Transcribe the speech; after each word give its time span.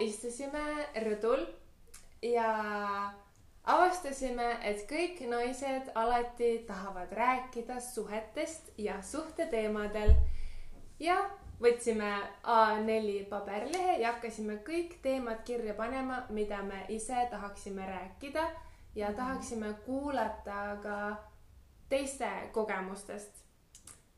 istusime 0.00 0.64
rõdul 1.04 1.46
ja 2.22 2.52
avastasime, 3.68 4.48
et 4.62 4.84
kõik 4.90 5.20
naised 5.28 5.90
alati 5.94 6.64
tahavad 6.66 7.12
rääkida 7.12 7.80
suhetest 7.80 8.72
ja 8.78 9.02
suhteteemadel 9.02 10.14
ja 11.00 11.18
võtsime 11.60 12.10
A4 12.42 13.24
paberlehe 13.30 13.98
ja 14.02 14.12
hakkasime 14.14 14.60
kõik 14.66 14.98
teemad 15.02 15.42
kirja 15.44 15.74
panema, 15.74 16.22
mida 16.30 16.62
me 16.62 16.84
ise 16.88 17.26
tahaksime 17.30 17.86
rääkida 17.86 18.46
ja 18.94 19.12
tahaksime 19.12 19.74
kuulata 19.86 20.78
ka 20.82 20.98
teiste 21.88 22.30
kogemustest. 22.52 23.47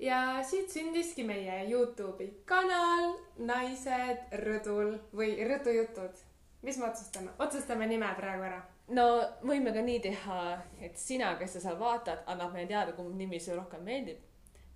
Ja 0.00 0.42
siit 0.42 0.70
sündiski 0.70 1.24
meie 1.24 1.64
Youtube'i 1.68 2.30
kanal 2.48 3.12
Naised 3.38 4.32
rõdul 4.42 4.96
või 5.16 5.36
Rõdujutud. 5.48 6.16
mis 6.62 6.78
me 6.78 6.88
otsustame? 6.88 7.30
otsustame 7.38 7.86
nime 7.86 8.08
praegu 8.16 8.46
ära. 8.48 8.62
no 8.88 9.06
võime 9.42 9.72
ka 9.72 9.82
nii 9.84 10.00
teha, 10.00 10.40
et 10.80 10.96
sina, 10.98 11.34
kes 11.36 11.52
sa 11.52 11.60
seal 11.66 11.78
vaatad, 11.78 12.24
annab 12.26 12.52
meile 12.52 12.68
teada, 12.68 12.92
kumb 12.92 13.14
nimi 13.16 13.40
sulle 13.40 13.60
rohkem 13.60 13.84
meeldib. 13.84 14.18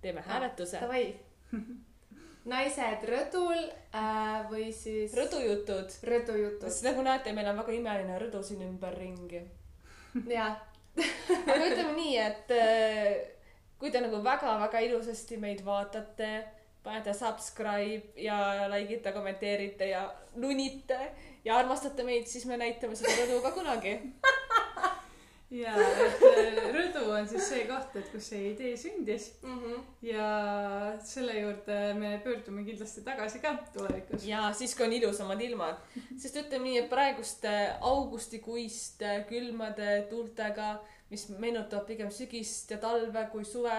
teeme 0.01 0.21
hääletuse. 0.21 0.79
Davai. 0.81 1.15
naised 2.45 3.05
rõdul 3.09 3.57
äh, 3.93 4.45
või 4.49 4.69
siis 4.73 5.13
rõdujutud. 5.17 5.99
Rõdujutud. 6.05 6.69
sest 6.69 6.85
nagu 6.85 7.01
näete, 7.01 7.33
meil 7.33 7.49
on 7.49 7.61
väga 7.63 7.73
imeline 7.73 8.19
rõdu 8.21 8.43
siin 8.45 8.61
ümberringi. 8.67 9.41
jaa, 10.37 10.51
aga 10.97 11.63
ütleme 11.65 11.95
nii, 11.97 12.17
et 12.21 12.53
äh, 12.53 13.34
kui 13.85 13.93
te 13.93 14.01
nagu 14.01 14.17
väga-väga 14.25 14.79
ilusasti 14.87 15.37
meid 15.37 15.59
vaatate, 15.65 16.29
panete 16.81 17.13
subscribe 17.13 18.15
ja 18.17 18.65
like 18.71 18.97
ite, 18.97 19.11
kommenteerite 19.13 19.91
ja 19.91 20.07
nunite 20.41 20.97
ja 21.45 21.59
armastate 21.59 22.01
meid, 22.07 22.25
siis 22.25 22.47
me 22.49 22.57
näitame 22.57 22.97
seda 22.97 23.13
rõdu 23.19 23.43
ka 23.43 23.51
kunagi. 23.53 23.93
ja 25.61 25.75
et 25.77 26.23
äh, 26.25 26.57
rõdu 26.73 27.03
on 27.13 27.27
siis 27.29 27.45
see 27.51 27.67
koht, 27.69 27.93
et 28.01 28.09
kus 28.09 28.31
see 28.31 28.41
idee 28.55 28.73
sündis 28.81 29.27
Mhm. 29.45 29.83
ja 30.09 30.31
selle 31.05 31.37
juurde 31.37 31.77
me 31.99 32.15
pöördume 32.25 32.65
kindlasti 32.65 33.05
tagasi 33.05 33.43
ka 33.45 33.53
tulevikus. 33.73 34.25
ja 34.25 34.49
siis, 34.53 34.73
kui 34.75 34.87
on 34.87 34.97
ilusamad 34.97 35.45
ilmad, 35.45 35.77
sest 36.17 36.41
ütleme 36.41 36.71
nii, 36.71 36.81
et 36.81 36.89
praeguste 36.89 37.53
augustikuiste 37.81 39.19
külmade 39.29 40.07
tuultega, 40.09 40.73
mis 41.09 41.27
meenutavad 41.29 41.85
pigem 41.87 42.11
sügist 42.11 42.71
ja 42.71 42.77
talve 42.81 43.27
kui 43.31 43.45
suve, 43.45 43.75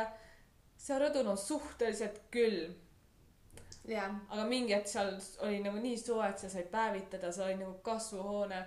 see 0.79 0.99
rõdul 1.01 1.31
on 1.33 1.39
suhteliselt 1.41 2.21
külm, 2.35 2.75
aga 3.95 4.47
mingi 4.49 4.75
hetk 4.75 4.91
seal 4.91 5.13
oli 5.47 5.61
nagu 5.65 5.79
nii 5.83 5.99
soe, 6.01 6.27
et 6.29 6.43
sa 6.43 6.51
said 6.51 6.69
päevitada, 6.73 7.31
sa 7.33 7.47
olid 7.47 7.63
nagu 7.63 7.79
kasvuhoone. 7.87 8.67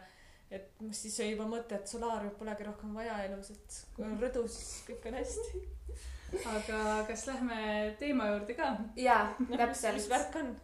et 0.49 0.71
siis 0.91 1.19
oli 1.19 1.35
juba 1.35 1.45
mõte, 1.45 1.77
et 1.77 1.87
solaariumit 1.87 2.37
polegi 2.39 2.65
rohkem 2.65 2.93
vaja 2.97 3.19
elus, 3.27 3.51
et 3.53 3.75
kui 3.95 4.05
on 4.05 4.15
rõdu, 4.17 4.47
siis 4.49 4.79
kõik 4.87 5.05
on 5.05 5.17
hästi. 5.19 5.61
aga 6.53 6.79
kas 7.07 7.25
lähme 7.27 7.59
teema 7.99 8.31
juurde 8.31 8.55
ka? 8.57 8.71
jaa, 8.95 9.35
mis 9.49 9.57
täpselt. 9.57 10.09
värk 10.09 10.39
on? 10.41 10.55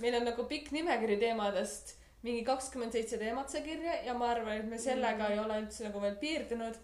meil 0.00 0.18
on 0.18 0.26
nagu 0.28 0.44
pikk 0.50 0.72
nimekiri 0.74 1.16
teemadest, 1.22 1.94
mingi 2.24 2.42
kakskümmend 2.44 2.92
seitse 2.92 3.18
teemat 3.20 3.52
sai 3.52 3.62
kirja 3.62 4.00
ja 4.06 4.14
ma 4.18 4.32
arvan, 4.32 4.58
et 4.58 4.68
me 4.68 4.78
sellega 4.80 5.28
ei 5.30 5.38
ole 5.38 5.60
üldse 5.62 5.88
nagu 5.88 6.00
veel 6.02 6.16
piirdunud. 6.20 6.78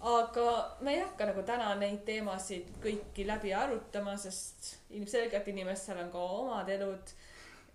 Aga 0.00 0.76
me 0.80 0.94
ei 0.94 1.00
hakka 1.00 1.30
nagu 1.30 1.42
täna 1.46 1.74
neid 1.80 2.02
teemasid 2.06 2.68
kõiki 2.82 3.26
läbi 3.26 3.54
arutama, 3.56 4.16
sest 4.20 4.76
ilmselgelt 4.90 5.48
inimestel 5.48 6.02
on 6.02 6.10
ka 6.12 6.24
omad 6.38 6.68
elud, 6.72 7.12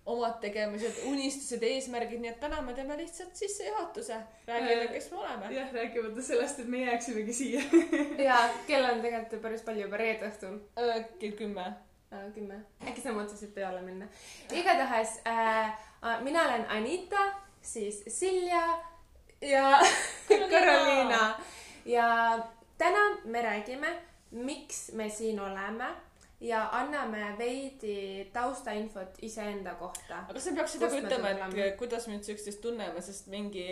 omad 0.06 0.38
tegemised, 0.42 1.02
unistused, 1.10 1.62
eesmärgid, 1.66 2.22
nii 2.22 2.32
et 2.32 2.40
täna 2.42 2.62
me 2.62 2.74
teeme 2.74 2.96
lihtsalt 2.98 3.36
sissejuhatuse, 3.38 4.18
räägime, 4.46 4.88
kes 4.94 5.10
me 5.12 5.18
oleme. 5.18 5.52
jah, 5.54 5.72
rääkimata 5.74 6.22
sellest, 6.22 6.60
et 6.62 6.68
me 6.68 6.84
jääksimegi 6.84 7.32
siia. 7.32 7.62
jaa, 8.28 8.42
kell 8.66 8.90
on 8.90 9.02
tegelikult 9.04 9.42
päris 9.42 9.64
palju 9.66 9.86
juba 9.86 10.02
reede 10.02 10.30
õhtul. 10.30 10.60
kell 11.18 11.38
kümme. 11.38 11.72
kümme. 12.34 12.60
äkki 12.86 13.02
sa 13.02 13.14
mõtlesid 13.16 13.54
peale 13.54 13.82
minna? 13.82 14.06
igatahes 14.52 15.18
äh, 15.26 15.74
mina 16.22 16.46
olen 16.48 16.66
Anita, 16.70 17.32
siis 17.62 18.02
Silja 18.06 18.62
ja 19.42 19.80
Karoliina. 20.50 21.34
Ja 21.84 22.38
täna 22.78 23.04
me 23.24 23.42
räägime, 23.42 23.92
miks 24.30 24.92
me 24.92 25.08
siin 25.10 25.40
oleme 25.40 25.88
ja 26.42 26.68
anname 26.72 27.34
veidi 27.38 28.30
taustainfot 28.32 29.18
iseenda 29.22 29.74
kohta. 29.74 30.24
aga 30.28 30.40
sa 30.40 30.54
peaksid 30.56 30.82
nagu 30.82 30.98
ütlema, 30.98 31.34
et 31.64 31.76
kuidas 31.78 32.08
me 32.08 32.18
üldse 32.18 32.34
üksteist 32.34 32.62
tunneme, 32.64 33.02
sest 33.02 33.30
mingi, 33.30 33.66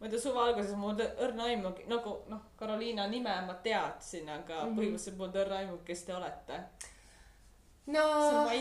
ma 0.00 0.08
ei 0.08 0.14
tea, 0.14 0.20
suve 0.20 0.42
alguses 0.42 0.74
mul 0.80 0.98
õrna 0.98 1.46
aimu, 1.52 1.72
nagu 1.92 2.16
noh, 2.32 2.42
Karoliina 2.58 3.06
nime 3.12 3.36
ma 3.46 3.54
teadsin, 3.62 4.28
aga 4.28 4.58
mm. 4.58 4.68
-hmm. 4.68 4.78
põhimõtteliselt 4.80 5.18
mul 5.20 5.40
õrna 5.44 5.62
aimu, 5.62 5.78
kes 5.86 6.04
te 6.08 6.14
olete. 6.14 6.60
no 7.86 8.04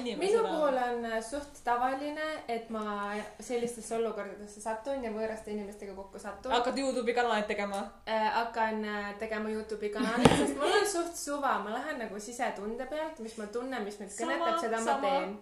minu 0.03 0.41
puhul 0.43 0.77
on 0.77 1.05
äh, 1.05 1.21
suht 1.23 1.61
tavaline, 1.63 2.25
et 2.47 2.69
ma 2.69 3.13
sellistesse 3.39 3.95
olukordadesse 3.95 4.61
satun 4.61 5.03
ja 5.03 5.11
võõraste 5.13 5.51
inimestega 5.53 5.93
kokku 5.97 6.19
satun. 6.19 6.51
hakkad 6.51 6.77
Youtube'i 6.79 7.13
kanalit 7.13 7.47
tegema? 7.47 7.81
äh, 8.07 8.27
hakkan 8.33 8.83
äh, 8.85 9.09
tegema 9.19 9.49
Youtube'i 9.49 9.89
kanalit, 9.93 10.29
sest 10.37 10.57
mul 10.59 10.75
on 10.81 10.87
suht 10.91 11.15
suva, 11.15 11.57
ma 11.63 11.73
lähen 11.77 11.99
nagu 12.03 12.19
sisetunde 12.19 12.85
pealt, 12.91 13.19
mis 13.19 13.37
ma 13.37 13.47
tunnen, 13.47 13.83
mis 13.83 13.99
mind 13.99 14.13
kõnetab, 14.19 14.59
seda 14.61 14.83
ma 14.85 14.99
teen.. 15.01 15.35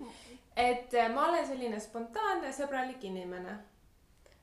et 0.56 0.94
äh, 0.94 1.12
ma 1.14 1.28
olen 1.30 1.46
selline 1.48 1.80
spontaanne, 1.80 2.54
sõbralik 2.54 3.04
inimene. 3.10 3.58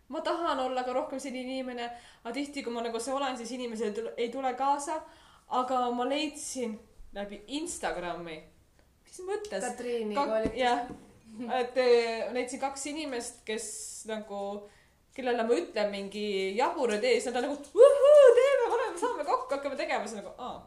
ma 0.09 0.21
tahan 0.27 0.59
olla 0.67 0.83
ka 0.85 0.93
rohkem 0.93 1.21
selline 1.23 1.59
inimene, 1.59 1.91
aga 2.25 2.35
tihti, 2.35 2.63
kui 2.67 2.73
ma 2.75 2.83
nagu 2.83 3.01
see 3.01 3.15
olen, 3.15 3.37
siis 3.39 3.51
inimesed 3.59 3.87
ei 3.91 3.95
tule- 3.99 4.15
ei 4.17 4.31
tule 4.31 4.55
kaasa. 4.55 5.01
aga 5.49 5.91
ma 5.91 6.05
leidsin 6.07 6.79
läbi 7.13 7.43
Instagrami, 7.59 8.37
mis 9.11 9.23
mõttes? 9.27 9.65
Katriini 9.65 10.15
Kak- 10.15 10.29
koolitus. 10.31 10.59
jah, 10.59 10.85
et 11.61 11.79
eh, 11.83 12.29
leidsin 12.35 12.61
kaks 12.63 12.87
inimest, 12.93 13.41
kes 13.47 13.67
nagu, 14.11 14.43
kellele 15.17 15.45
ma 15.47 15.57
ütlen 15.59 15.91
mingi 15.93 16.27
jabur 16.59 16.95
idee, 16.97 17.17
siis 17.19 17.31
nad 17.31 17.41
on 17.43 17.49
nagu 17.51 17.59
vuhuu, 17.75 18.29
teeme, 18.39 18.69
oleme, 18.77 18.99
saame 19.01 19.27
kokku, 19.27 19.51
hakkame 19.57 19.77
tegema, 19.79 20.07
siis 20.07 20.21
nagu 20.23 20.35
aa, 20.39 20.61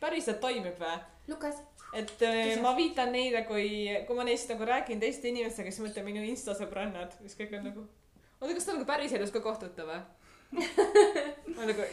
päriselt 0.00 0.40
toimib 0.44 0.78
või? 0.80 0.98
Lukas. 1.32 1.62
et 1.96 2.22
eh, 2.22 2.56
ma 2.62 2.74
viitan 2.76 3.12
neile, 3.14 3.44
kui, 3.48 3.68
kui 4.06 4.16
ma 4.18 4.24
neist 4.28 4.50
nagu 4.52 4.68
räägin 4.68 5.00
teiste 5.02 5.28
inimestega, 5.32 5.72
siis 5.72 5.82
ma 5.84 5.90
ütlen 5.92 6.06
minu 6.06 6.24
insta 6.28 6.54
sõbrannad, 6.58 7.16
siis 7.22 7.38
kõik 7.38 7.56
on 7.58 7.66
nagu, 7.70 7.86
oota, 8.40 8.52
kas 8.54 8.68
te 8.68 8.76
nagu 8.76 8.88
päriselus 8.88 9.32
ka 9.34 9.40
kohtute 9.44 9.88
või? 9.88 10.00
ma 11.56 11.66
nagu 11.66 11.86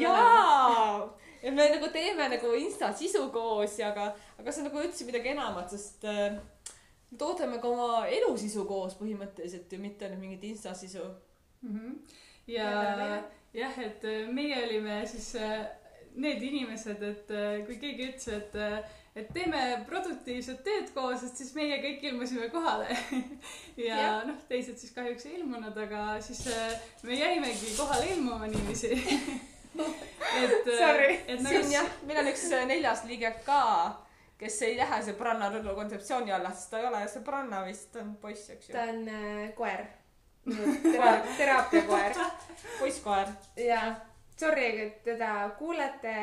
jaa, 0.00 1.08
et 1.42 1.54
me 1.54 1.68
nagu 1.70 1.88
teeme 1.94 2.28
nagu 2.34 2.52
insta 2.58 2.92
sisu 2.92 3.28
koos 3.34 3.78
ja 3.78 3.90
aga, 3.92 4.10
aga 4.38 4.52
see 4.52 4.62
on 4.64 4.70
nagu 4.70 4.82
üldse 4.84 5.06
midagi 5.08 5.32
enamat, 5.34 5.70
sest 5.74 6.04
äh, 6.04 6.38
me 7.10 7.18
toodame 7.18 7.60
ka 7.62 7.68
oma 7.72 8.06
elusisu 8.06 8.64
koos 8.68 8.94
põhimõtteliselt 9.00 9.72
ju, 9.72 9.78
mitte 9.80 10.08
nüüd 10.12 10.20
mingit 10.26 10.44
insta 10.52 10.74
sisu. 10.74 11.04
Mhm. 11.62 11.98
ja 12.46 12.70
Ja- 12.72 13.22
jah, 13.54 13.78
et 13.82 14.04
äh, 14.04 14.28
meie 14.32 14.62
olime 14.66 15.02
siis 15.06 15.34
äh, 15.40 15.66
need 16.18 16.42
inimesed, 16.42 17.02
et 17.02 17.30
äh, 17.30 17.66
kui 17.66 17.76
keegi 17.80 18.08
ütles, 18.10 18.28
et, 18.28 18.56
et 19.16 19.28
teeme 19.34 19.60
produktiivset 19.88 20.60
tööd 20.66 20.90
koos, 20.94 21.22
et 21.26 21.36
siis 21.38 21.54
meie 21.56 21.78
kõik 21.82 22.02
ilmusime 22.10 22.48
kohale. 22.52 22.88
ja 23.88 23.96
Jah. 24.02 24.26
noh, 24.28 24.38
teised 24.50 24.78
siis 24.78 24.92
kahjuks 24.96 25.26
ei 25.26 25.38
ilmunud, 25.40 25.76
aga 25.86 26.18
siis 26.24 26.44
äh, 26.52 26.74
me 27.06 27.18
jäimegi 27.18 27.74
kohale 27.78 28.10
ilmuma 28.16 28.46
niiviisi. 28.50 28.92
et, 29.78 30.68
Sorry. 30.78 31.14
et 31.26 31.46
siin 31.46 31.72
jah, 31.72 31.88
meil 32.06 32.20
on 32.22 32.30
üks 32.32 32.44
äh, 32.52 32.66
neljas 32.68 33.04
liige 33.08 33.30
ka, 33.46 33.62
kes 34.38 34.58
ei 34.66 34.76
lähe 34.78 35.00
sõbranna 35.06 35.50
rõdu 35.54 35.74
kontseptsiooni 35.78 36.34
alla, 36.34 36.52
sest 36.54 36.72
ta 36.72 36.82
ei 36.82 36.88
ole 36.90 37.04
sõbranna 37.10 37.62
vist, 37.66 37.90
ta 37.94 38.02
on 38.04 38.14
poiss, 38.22 38.50
eks 38.54 38.70
ju 38.70 38.76
ta. 38.76 38.88
on 38.92 39.08
äh, 39.14 39.48
koer. 39.58 39.86
Tera-, 40.92 41.24
teraapiakoer. 41.36 42.20
poisskoer. 42.78 43.34
ja 43.60 43.82
sorry, 44.38 44.68
et 44.86 45.02
teda 45.04 45.50
kuulete, 45.58 46.14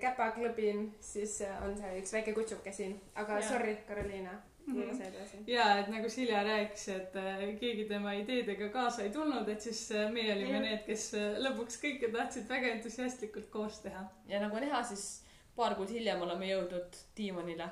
käpaklõbin, 0.00 0.86
siis 1.00 1.40
äh, 1.46 1.58
on 1.66 1.76
see 1.78 1.98
üks 2.02 2.14
väike 2.14 2.36
kutsuke 2.36 2.72
siin, 2.74 2.98
aga 3.14 3.40
Jaa. 3.40 3.48
sorry, 3.54 3.76
Karoliina, 3.88 4.36
Mhm. 4.66 4.88
lase 4.88 5.04
edasi. 5.08 5.38
ja 5.46 5.78
et 5.78 5.88
nagu 5.88 6.08
Silja 6.10 6.42
rääkis, 6.44 6.88
et 6.88 7.16
äh, 7.16 7.42
keegi 7.60 7.84
tema 7.88 8.12
ideedega 8.14 8.68
kaasa 8.68 9.02
ei 9.02 9.10
tulnud, 9.10 9.48
et 9.48 9.60
siis 9.60 9.80
äh, 9.92 10.10
meie 10.12 10.32
olime 10.34 10.52
Jah. 10.52 10.62
need, 10.62 10.82
kes 10.86 11.06
äh, 11.18 11.38
lõpuks 11.42 11.80
kõike 11.82 12.12
tahtsid 12.12 12.48
väga 12.48 12.74
entusiastlikult 12.76 13.50
koos 13.50 13.80
teha. 13.82 14.04
ja 14.28 14.40
nagu 14.40 14.60
näha, 14.62 14.82
siis 14.82 15.24
paar 15.56 15.74
kuud 15.78 15.90
hiljem 15.90 16.22
oleme 16.22 16.52
jõudnud 16.52 17.00
diivanile 17.16 17.68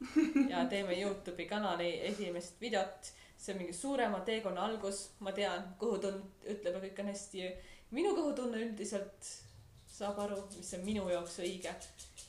ja 0.52 0.66
teeme 0.68 0.98
Youtube'i 1.00 1.48
kanali 1.48 1.90
esimest 2.10 2.60
videot. 2.60 3.12
see 3.36 3.52
on 3.52 3.58
mingi 3.60 3.72
suurema 3.72 4.20
teekonna 4.20 4.64
algus, 4.64 5.10
ma 5.20 5.32
tean, 5.32 5.74
kõhutund 5.80 6.44
ütleb, 6.44 6.76
et 6.76 6.84
kõik 6.84 7.02
on 7.02 7.10
hästi. 7.12 7.50
minu 7.90 8.14
kõhutunne 8.16 8.60
üldiselt 8.60 9.32
saab 9.96 10.18
aru, 10.20 10.38
mis 10.56 10.72
on 10.76 10.82
minu 10.84 11.08
jaoks 11.08 11.38
õige. 11.44 11.72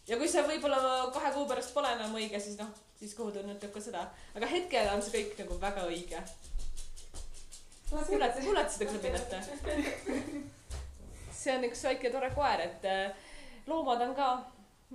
ja 0.07 0.17
kui 0.19 0.29
see 0.31 0.43
võib-olla 0.47 0.79
kahe 1.13 1.31
kuu 1.35 1.47
pärast 1.49 1.73
pole 1.75 1.91
enam 1.97 2.15
õige, 2.15 2.39
siis 2.39 2.59
noh, 2.59 2.69
siis 2.99 3.15
kõhutunne 3.17 3.57
ütleb 3.57 3.73
ka 3.73 3.83
seda. 3.83 4.05
aga 4.35 4.51
hetkel 4.51 4.91
on 4.93 5.03
see 5.03 5.17
kõik 5.17 5.41
nagu 5.43 5.59
väga 5.61 5.87
õige. 5.89 6.21
kuulete, 7.89 8.43
kuulete 8.45 8.71
seda 8.75 8.91
klõbinat? 8.91 9.29
see 11.37 11.57
on 11.57 11.67
üks 11.67 11.83
väike 11.89 12.11
tore 12.13 12.31
koer, 12.35 12.63
et 12.69 12.87
äh, 12.87 13.27
loomad 13.67 14.01
on 14.07 14.15
ka 14.15 14.31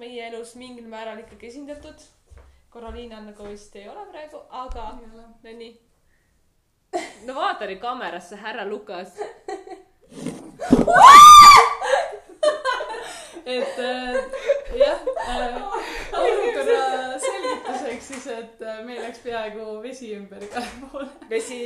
meie 0.00 0.26
elus 0.30 0.56
mingil 0.56 0.88
määral 0.88 1.20
ikkagi 1.22 1.52
esindatud. 1.52 2.08
Karoliina 2.72 3.20
nagu 3.20 3.48
vist 3.50 3.76
ei 3.76 3.88
ole 3.88 4.06
praegu, 4.08 4.40
aga 4.48 4.86
no 5.02 5.26
nii. 5.44 5.72
no 7.28 7.36
vaata 7.36 7.68
nüüd 7.68 7.84
kaamerasse, 7.84 8.40
härra 8.40 8.64
Lukas. 8.68 9.12
Et 13.46 13.78
äh, 13.78 14.16
jah 14.78 15.00
äh,, 15.28 15.56
olukorra 16.18 17.18
selgituseks 17.18 18.08
siis, 18.12 18.26
et 18.36 18.62
äh, 18.62 18.80
meil 18.86 19.02
läks 19.02 19.22
peaaegu 19.24 19.66
vesi 19.82 20.12
ümber 20.16 20.42
igale 20.46 20.70
poole. 20.90 21.08
vesi 21.30 21.60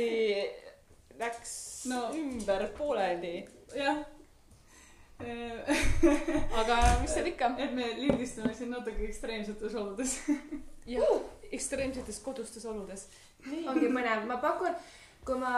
läks 1.19 1.55
No. 1.87 2.09
ümber 2.11 2.65
pooleldi, 2.77 3.45
jah. 3.77 3.99
aga 6.59 6.77
mis 7.01 7.13
seal 7.13 7.29
ikka. 7.31 7.51
et 7.63 7.71
me 7.73 7.85
lindistame 8.01 8.53
siin 8.57 8.73
natuke 8.73 9.05
ekstreemsetes 9.07 9.75
oludes. 9.75 10.17
jah, 10.85 11.13
ekstreemsetes 11.51 12.19
kodustes 12.25 12.65
oludes. 12.65 13.07
ongi 13.69 13.87
põnev, 13.93 14.25
ma 14.27 14.37
pakun, 14.43 14.75
kui 15.25 15.37
ma, 15.39 15.53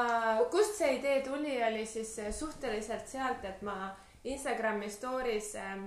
kust 0.51 0.77
see 0.77 0.98
idee 1.00 1.21
tuli, 1.25 1.56
oli 1.66 1.86
siis 1.89 2.13
äh, 2.19 2.30
suhteliselt 2.36 3.07
sealt, 3.10 3.44
et 3.48 3.62
ma 3.66 3.95
Instagrami 4.24 4.89
story's 4.92 5.54
äh, 5.56 5.80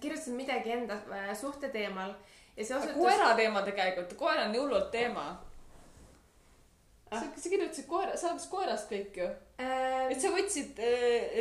kirjutasin 0.00 0.36
midagi 0.36 0.72
enda 0.72 0.98
äh, 1.10 1.32
suhte 1.38 1.68
teemal 1.68 2.14
ja 2.56 2.64
see 2.64 2.76
osutus. 2.76 2.96
koera 2.96 3.34
teema 3.36 3.62
tegelikult, 3.62 4.14
koer 4.18 4.44
on 4.44 4.52
nii 4.52 4.60
hullult 4.60 4.90
teema. 4.90 5.26
Ah. 7.10 7.20
sa, 7.20 7.26
sa 7.36 7.48
kirjutasid 7.48 7.86
koera, 7.86 8.16
sa 8.16 8.30
alates 8.30 8.48
koerast 8.48 8.92
kõik 8.92 9.18
ju. 9.20 9.28
äh, 9.60 10.12
et 10.12 10.20
sa 10.20 10.32
võtsid, 10.32 10.78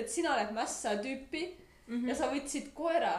et 0.01 0.09
sina 0.11 0.35
oled 0.35 0.51
mässa 0.55 0.97
tüüpi 1.03 1.45
mm 1.87 1.95
-hmm. 1.95 2.09
ja 2.09 2.15
sa 2.15 2.31
võtsid 2.33 2.73
koera 2.73 3.15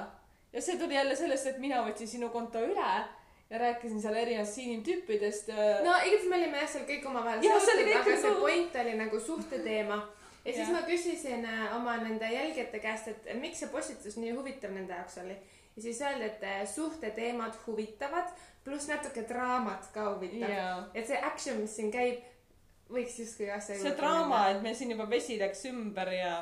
ja 0.52 0.60
see 0.62 0.78
tuli 0.78 0.94
jälle 0.94 1.16
sellest, 1.16 1.46
et 1.46 1.58
mina 1.58 1.82
võtsin 1.86 2.06
sinu 2.08 2.28
konto 2.28 2.60
üle 2.60 2.92
ja 3.50 3.58
rääkisin 3.58 4.02
seal 4.02 4.14
erinevatest 4.14 4.58
inimtüüpidest. 4.58 5.48
no 5.84 5.94
igatahes 6.06 6.28
me 6.28 6.36
olime 6.36 6.58
jah 6.58 6.70
seal 6.74 6.84
kõik 6.88 7.06
omavahel 7.06 7.42
seotud, 7.42 7.94
aga 8.00 8.16
see 8.16 8.30
nagu- 8.30 8.40
point 8.40 8.76
oli 8.84 8.94
nagu 8.96 9.20
suhteteema. 9.20 9.98
Ja 10.44 10.52
siis 10.52 10.68
Jah. 10.68 10.72
ma 10.72 10.82
küsisin 10.86 11.44
äh, 11.44 11.76
oma 11.76 11.96
nende 11.96 12.28
jälgijate 12.32 12.78
käest, 12.78 13.08
et 13.08 13.28
miks 13.40 13.62
see 13.62 13.70
postitus 13.70 14.16
nii 14.18 14.32
huvitav 14.36 14.74
nende 14.74 14.94
jaoks 14.94 15.18
oli. 15.22 15.36
ja 15.76 15.82
siis 15.82 16.00
öeldi, 16.02 16.24
et 16.24 16.42
äh, 16.42 16.62
suhteteemad 16.68 17.58
huvitavad, 17.66 18.32
pluss 18.64 18.88
natuke 18.88 19.24
draamat 19.28 19.90
ka 19.94 20.14
huvitab. 20.14 20.50
ja 20.50 20.68
et 20.94 21.06
see 21.06 21.20
action, 21.22 21.60
mis 21.62 21.76
siin 21.76 21.92
käib, 21.94 22.24
võiks 22.90 23.18
justkui 23.22 23.50
asja 23.50 23.78
see 23.78 23.94
draama, 23.98 24.48
et 24.50 24.62
meil 24.62 24.76
siin 24.78 24.90
juba 24.94 25.08
vesi 25.10 25.38
läks 25.40 25.66
ümber 25.70 26.12
ja 26.12 26.34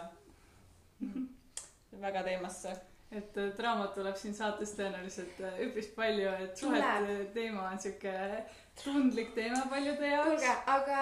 väga 2.07 2.23
teemasse. 2.23 2.77
et 3.11 3.37
äh, 3.37 3.53
draamat 3.59 3.95
tuleb 3.95 4.17
siin 4.17 4.35
saates 4.35 4.73
tõenäoliselt 4.79 5.45
äh, 5.45 5.61
üpris 5.69 5.93
palju, 5.95 6.33
et 6.47 6.57
suhete 6.57 7.25
teema 7.35 7.69
on 7.69 7.79
siuke 7.79 8.17
tundlik 8.85 9.35
teema 9.35 9.63
paljude 9.71 10.09
jaoks 10.09 10.29
kuulge, 10.29 10.53
aga 10.67 10.99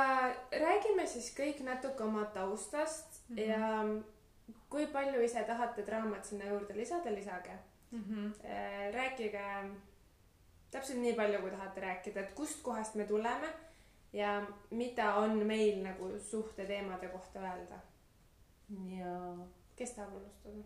räägime 0.65 1.07
siis 1.07 1.31
kõik 1.37 1.63
natuke 1.67 2.05
oma 2.05 2.25
taustast 2.35 3.21
mm 3.29 3.37
-hmm. 3.37 3.49
ja 3.49 3.85
kui 4.71 4.87
palju 4.87 5.21
ise 5.25 5.45
tahate 5.45 5.83
draamat 5.87 6.25
sinna 6.25 6.45
juurde 6.45 6.77
lisada, 6.77 7.13
lisage. 7.13 7.59
rääkige 8.93 9.45
täpselt 10.71 10.99
nii 10.99 11.15
palju, 11.15 11.41
kui 11.41 11.51
tahate 11.51 11.81
rääkida, 11.81 12.21
et 12.21 12.33
kust 12.33 12.63
kohast 12.63 12.95
me 12.95 13.05
tuleme 13.05 13.49
ja 14.13 14.47
mida 14.71 15.15
on 15.15 15.47
meil 15.47 15.83
nagu 15.83 16.19
suhteteemade 16.31 17.09
kohta 17.09 17.41
öelda. 17.41 17.79
ja 18.99 19.37
kes 19.77 19.91
tahab 19.91 20.17
alustada? 20.17 20.65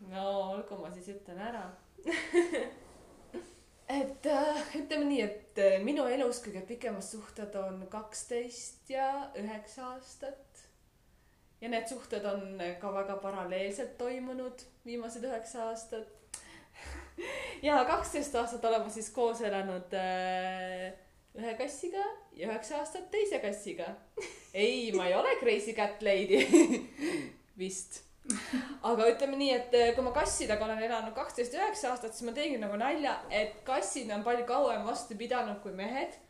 no 0.00 0.40
olgu, 0.50 0.76
ma 0.76 0.90
siis 0.90 1.08
ütlen 1.08 1.38
ära. 1.38 1.70
et 3.88 4.26
äh, 4.26 4.60
ütleme 4.78 5.04
nii, 5.08 5.20
et 5.24 5.60
äh, 5.60 5.76
minu 5.84 6.06
elus 6.08 6.40
kõige 6.44 6.62
pikemad 6.68 7.04
suhted 7.04 7.54
on 7.60 7.84
kaksteist 7.92 8.90
ja 8.90 9.30
üheksa 9.40 9.94
aastat. 9.94 10.62
ja 11.60 11.68
need 11.72 11.88
suhted 11.88 12.24
on 12.28 12.60
ka 12.80 12.92
väga 12.92 13.16
paralleelselt 13.22 13.96
toimunud 13.98 14.64
viimased 14.84 15.24
üheksa 15.24 15.68
aastat. 15.70 16.08
ja 17.68 17.84
kaksteist 17.88 18.34
aastat 18.34 18.64
oleme 18.64 18.90
siis 18.90 19.10
koos 19.10 19.40
elanud 19.40 19.94
äh, 19.98 20.92
ühe 21.34 21.54
kassiga 21.58 22.04
ja 22.32 22.48
üheksa 22.48 22.80
aastat 22.80 23.10
teise 23.10 23.40
kassiga. 23.42 23.94
ei, 24.64 24.92
ma 24.92 25.08
ei 25.08 25.14
ole 25.18 25.36
crazy 25.40 25.76
cat 25.76 26.02
lady. 26.02 26.44
vist 27.58 28.03
aga 28.88 29.10
ütleme 29.12 29.36
nii, 29.40 29.50
et 29.52 29.76
eh, 29.76 29.92
kui 29.96 30.04
ma 30.06 30.14
kassidega 30.16 30.64
olen 30.64 30.82
elanud 30.86 31.14
kaksteist 31.16 31.54
üheksa 31.58 31.92
aastat, 31.92 32.16
siis 32.16 32.26
ma 32.28 32.32
tegin 32.36 32.62
nagu 32.64 32.78
nalja, 32.80 33.18
et 33.30 33.60
kassid 33.66 34.10
on 34.14 34.24
palju 34.26 34.46
kauem 34.48 34.86
vastu 34.88 35.18
pidanud 35.20 35.60
kui 35.62 35.72
mehed. 35.76 36.20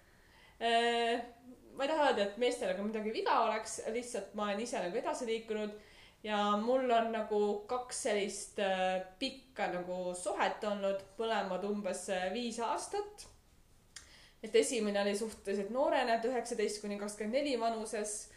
ma 0.58 1.84
ei 1.84 1.90
taha 1.90 2.04
öelda, 2.08 2.28
et 2.28 2.36
meestel 2.38 2.70
nagu 2.70 2.86
midagi 2.86 3.12
viga 3.12 3.40
oleks, 3.46 3.80
lihtsalt 3.92 4.34
ma 4.38 4.48
olen 4.48 4.62
ise 4.62 4.78
nagu 4.82 4.96
edasi 5.00 5.26
liikunud 5.26 5.74
ja 6.24 6.56
mul 6.56 6.90
on 6.90 7.12
nagu 7.12 7.40
kaks 7.68 8.02
sellist 8.06 8.58
eh, 8.58 9.02
pikka 9.18 9.68
nagu 9.74 10.14
suhet 10.16 10.64
olnud, 10.64 11.02
mõlemad 11.18 11.66
umbes 11.68 12.06
eh, 12.12 12.30
viis 12.32 12.58
aastat. 12.64 13.28
et 14.44 14.56
esimene 14.56 15.00
oli 15.00 15.16
suhteliselt 15.16 15.70
noorena, 15.72 16.16
et 16.16 16.24
üheksateist 16.28 16.82
kuni 16.82 16.98
kakskümmend 17.00 17.38
neli 17.38 17.54
vanuses 17.60 18.30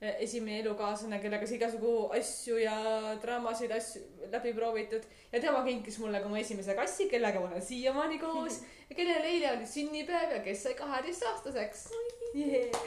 esimene 0.00 0.62
elukaaslane, 0.62 1.18
kellega 1.20 1.46
sai 1.46 1.58
igasugu 1.58 1.90
asju 2.16 2.56
ja 2.56 2.76
draamasid 3.20 3.72
asju 3.76 4.00
läbi 4.32 4.54
proovitud 4.56 5.04
ja 5.32 5.40
tema 5.42 5.60
kinkis 5.66 5.98
mulle 6.00 6.22
ka 6.22 6.28
mu 6.28 6.38
esimese 6.40 6.74
kassi, 6.78 7.08
kellega 7.10 7.40
ma 7.40 7.50
olen 7.50 7.66
siiamaani 7.66 8.18
koos 8.22 8.62
ja 8.88 8.96
kellel 8.96 9.26
eile 9.28 9.50
oli 9.52 9.68
sünnipäev 9.68 10.32
ja 10.38 10.40
kes 10.46 10.62
sai 10.64 10.74
kaheteistaastaseks 10.78 11.84
yeah.. 12.34 12.80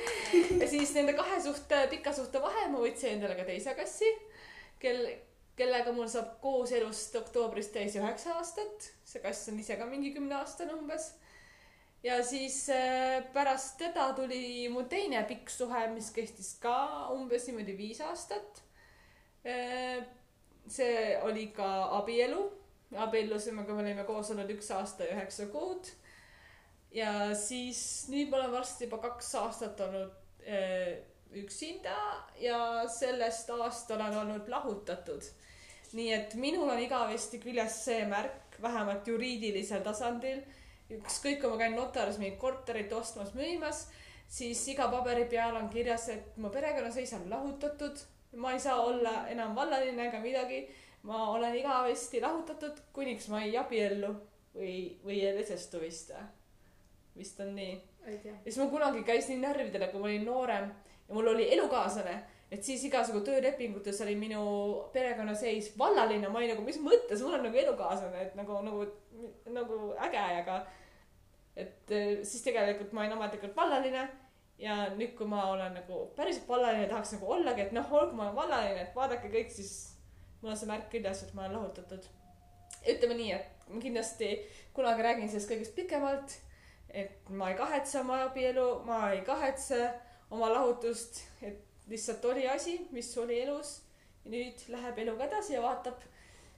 ja 0.60 0.68
siis 0.68 0.96
nende 0.98 1.14
kahe 1.14 1.38
suhte, 1.42 1.86
pika 1.94 2.16
suhte 2.18 2.42
vahel 2.42 2.74
ma 2.74 2.82
võtsin 2.82 3.14
endale 3.20 3.38
ka 3.38 3.46
teise 3.46 3.78
kassi, 3.78 4.10
kel, 4.82 5.06
kellega 5.60 5.94
mul 5.94 6.10
saab 6.10 6.40
koos 6.42 6.74
elust 6.74 7.14
oktoobris 7.22 7.70
täis 7.76 7.94
üheksa 8.00 8.40
aastat. 8.40 8.90
see 9.06 9.22
kass 9.22 9.54
on 9.54 9.62
ise 9.62 9.78
ka 9.78 9.86
mingi 9.86 10.16
kümneaastane 10.18 10.74
umbes 10.74 11.12
ja 12.04 12.24
siis 12.24 12.70
äh, 12.70 13.24
pärast 13.34 13.78
teda 13.80 14.10
tuli 14.14 14.68
mu 14.70 14.84
teine 14.90 15.24
pikk 15.28 15.50
suhe, 15.50 15.86
mis 15.94 16.12
kestis 16.16 16.56
ka 16.62 17.10
umbes 17.16 17.48
niimoodi 17.48 17.78
viis 17.78 18.02
aastat. 18.04 18.64
see 20.68 21.18
oli 21.28 21.50
ka 21.52 21.70
abielu, 21.98 22.44
abiellusime, 22.96 23.66
kui 23.66 23.76
me 23.76 23.82
olime 23.84 24.06
koos 24.08 24.30
olnud 24.32 24.52
üks 24.56 24.70
aasta 24.72 25.04
ja 25.04 25.18
üheksa 25.18 25.50
kuud. 25.52 25.90
ja 26.92 27.34
siis 27.36 28.08
nüüd 28.12 28.30
ma 28.32 28.38
olen 28.40 28.54
varsti 28.54 28.86
juba 28.86 29.02
kaks 29.04 29.34
aastat 29.42 29.82
olnud 29.84 30.14
äh, 30.48 31.04
üksinda 31.34 31.96
ja 32.40 32.88
sellest 32.90 33.50
aastal 33.50 34.02
olen 34.02 34.18
olnud 34.18 34.50
lahutatud. 34.50 35.24
nii 35.94 36.12
et 36.14 36.36
minul 36.36 36.70
on 36.70 36.80
igavesti 36.80 37.40
küljes 37.40 37.84
see 37.86 38.06
märk, 38.10 38.58
vähemalt 38.62 39.08
juriidilisel 39.08 39.84
tasandil 39.86 40.42
ükskõik, 40.92 41.40
kui 41.42 41.52
ma 41.52 41.58
käin 41.60 41.76
notaris 41.78 42.20
mingit 42.20 42.40
korterit 42.42 42.92
ostmas, 42.94 43.34
müümas, 43.38 43.86
siis 44.28 44.62
iga 44.74 44.90
paberi 44.92 45.26
peal 45.30 45.56
on 45.58 45.70
kirjas, 45.70 46.10
et 46.10 46.38
mu 46.38 46.52
perekonnaseis 46.54 47.14
on 47.20 47.30
lahutatud. 47.30 47.98
ma 48.36 48.52
ei 48.52 48.60
saa 48.60 48.82
olla 48.82 49.28
enam 49.30 49.56
vallaline 49.56 50.08
ega 50.08 50.20
midagi. 50.20 50.68
ma 51.04 51.30
olen 51.32 51.56
igavesti 51.56 52.22
lahutatud, 52.22 52.80
kuniks 52.94 53.28
ma 53.28 53.44
ei 53.44 53.58
abiellu 53.58 54.14
või, 54.56 55.00
või 55.06 55.20
ei 55.22 55.36
lesestu 55.36 55.80
vist. 55.80 56.12
vist 57.18 57.40
on 57.40 57.56
nii. 57.56 57.82
ja 58.06 58.36
siis 58.44 58.58
ma 58.58 58.68
kunagi 58.68 59.04
käisin 59.04 59.42
närvidele, 59.42 59.88
kui 59.88 60.00
ma 60.00 60.06
olin 60.06 60.26
noorem 60.26 60.72
ja 61.08 61.14
mul 61.14 61.28
oli 61.28 61.54
elukaaslane, 61.54 62.24
et 62.54 62.66
siis 62.66 62.84
igasugu 62.86 63.24
töölepingutes 63.26 64.02
oli 64.06 64.14
minu 64.20 64.44
perekonnaseis 64.94 65.72
vallaline, 65.80 66.30
ma 66.30 66.42
olin 66.42 66.54
nagu, 66.54 66.66
mis 66.66 66.78
mõttes, 66.84 67.24
mul 67.24 67.38
on 67.40 67.48
nagu 67.48 67.62
elukaaslane, 67.64 68.28
et 68.28 68.36
nagu, 68.38 68.60
nagu, 68.66 68.86
nagu 69.56 69.80
äge, 70.08 70.26
aga 70.42 70.60
et 71.58 71.94
eh, 71.94 72.20
siis 72.26 72.46
tegelikult 72.46 72.94
ma 72.94 73.04
olin 73.04 73.18
ametlikult 73.18 73.58
vallaline 73.58 74.06
ja 74.62 74.78
nüüd, 74.94 75.16
kui 75.18 75.30
ma 75.30 75.48
olen 75.52 75.74
nagu 75.80 76.06
päriselt 76.18 76.48
vallaline, 76.50 76.88
tahaks 76.92 77.16
nagu 77.18 77.34
ollagi, 77.38 77.66
et 77.66 77.76
noh, 77.76 77.90
olgu, 77.90 78.16
ma 78.18 78.30
olen 78.30 78.38
vallaline, 78.38 78.86
et 78.86 78.96
vaadake 78.96 79.34
kõik, 79.34 79.52
siis 79.54 79.74
mul 80.42 80.54
on 80.54 80.60
see 80.60 80.70
märk 80.70 80.90
küljes, 80.94 81.26
et 81.26 81.34
ma 81.34 81.48
olen 81.48 81.58
lahutatud. 81.60 82.10
ütleme 82.84 83.18
nii, 83.18 83.36
et 83.38 83.70
ma 83.72 83.82
kindlasti 83.82 84.34
kunagi 84.76 85.06
räägin 85.06 85.30
sellest 85.32 85.52
kõigest 85.52 85.76
pikemalt 85.78 86.42
et 86.94 87.30
ma 87.30 87.50
ei 87.50 87.58
kahetse 87.58 88.00
oma 88.04 88.22
abielu, 88.28 88.68
ma 88.86 89.10
ei 89.12 89.22
kahetse 89.26 89.80
oma 90.34 90.52
lahutust, 90.54 91.24
et 91.42 91.58
lihtsalt 91.88 92.26
oli 92.26 92.48
asi, 92.50 92.78
mis 92.92 93.12
oli 93.18 93.42
elus 93.44 93.82
ja 94.24 94.32
nüüd 94.32 94.66
läheb 94.72 95.00
eluga 95.04 95.28
edasi 95.28 95.58
ja 95.58 95.64
vaatab, 95.64 96.04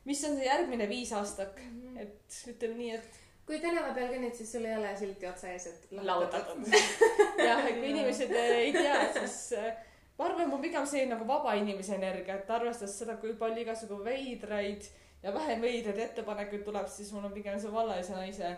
mis 0.05 0.23
on 0.27 0.37
see 0.37 0.45
järgmine 0.45 0.87
viis 0.89 1.13
aastat, 1.17 1.57
et 2.01 2.41
ütleme 2.51 2.77
nii, 2.77 2.91
et 2.99 3.21
kui 3.45 3.59
tänava 3.61 3.93
peal 3.95 4.11
kõnnid, 4.13 4.35
siis 4.37 4.51
sul 4.55 4.65
ei 4.65 4.75
ole 4.77 4.91
silti 4.97 5.27
otsa 5.29 5.49
ees, 5.53 5.67
et 5.71 5.97
lahutatud. 5.97 6.65
jah, 7.47 7.65
et 7.65 7.79
kui 7.79 7.91
inimesed 7.91 8.33
ei 8.41 8.71
tea, 8.73 8.99
siis 9.19 9.39
äh, 9.57 9.81
ma 10.17 10.29
arvan, 10.29 10.49
mul 10.49 10.61
pigem 10.63 10.85
see 10.89 11.05
nagu 11.09 11.27
vaba 11.29 11.55
inimese 11.57 11.97
energia, 11.97 12.39
et 12.39 12.53
arvestades 12.57 12.97
seda, 13.01 13.17
kui 13.21 13.35
palju 13.39 13.65
igasugu 13.65 13.99
veidraid 14.05 14.89
ja 15.25 15.33
vähem 15.33 15.61
veidraid 15.65 16.01
ettepanekuid 16.09 16.65
tuleb, 16.65 16.89
siis 16.91 17.11
mul 17.13 17.29
on 17.29 17.33
pigem 17.33 17.57
see 17.61 17.73
vallalise 17.73 18.17
naise 18.17 18.55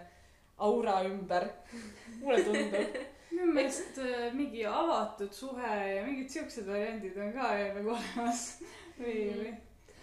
aura 0.68 1.02
ümber. 1.08 1.48
mulle 2.24 2.44
tundub. 2.44 2.98
minu 3.32 3.54
meelest 3.54 4.00
äh, 4.04 4.28
mingi 4.34 4.66
avatud 4.66 5.34
suhe 5.34 5.72
ja 5.94 6.04
mingid 6.06 6.30
siuksed 6.32 6.68
variandid 6.68 7.18
on 7.22 7.34
ka 7.36 7.54
nagu 7.78 7.96
olemas. 7.96 8.44
Või, 8.98 9.18
või. 9.38 9.56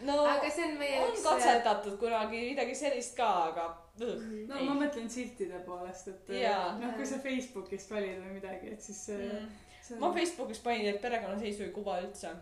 No 0.05 0.19
aga 0.29 0.51
see 0.51 0.67
on 0.69 0.79
meie 0.79 1.01
on 1.03 1.15
katsetatud 1.23 1.97
kunagi 1.99 2.41
midagi 2.51 2.75
sellist 2.77 3.15
ka, 3.17 3.29
aga 3.51 3.69
ugh, 4.03 4.25
no 4.49 4.59
ei. 4.59 4.67
ma 4.69 4.75
mõtlen 4.79 5.07
siltide 5.11 5.61
poolest, 5.67 6.11
et 6.11 6.33
äh, 6.35 6.81
noh, 6.81 6.97
kui 6.99 7.07
sa 7.09 7.21
Facebookist 7.23 7.93
valid 7.95 8.19
või 8.23 8.37
midagi, 8.41 8.75
et 8.75 8.83
siis 8.83 9.05
see, 9.09 9.29
mm. 9.29 9.79
see 9.87 10.01
ma 10.03 10.11
Facebookis 10.17 10.61
panin, 10.67 10.91
et 10.91 11.01
perekonnaseisu 11.03 11.69
ei 11.69 11.73
kuva 11.75 12.01
üldse, 12.03 12.35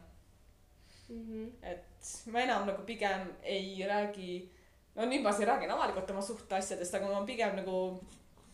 Mhm. 1.12 1.48
et 1.62 2.10
ma 2.32 2.40
enam 2.40 2.66
nagu 2.66 2.84
pigem 2.86 3.26
ei 3.44 3.84
räägi, 3.88 4.48
no 4.96 5.06
nüüd 5.08 5.22
ma 5.24 5.32
siin 5.32 5.48
räägin 5.48 5.70
avalikult 5.70 6.10
oma 6.10 6.22
suhteasjadest, 6.24 6.94
aga 6.94 7.10
ma 7.10 7.24
pigem 7.26 7.56
nagu 7.58 8.00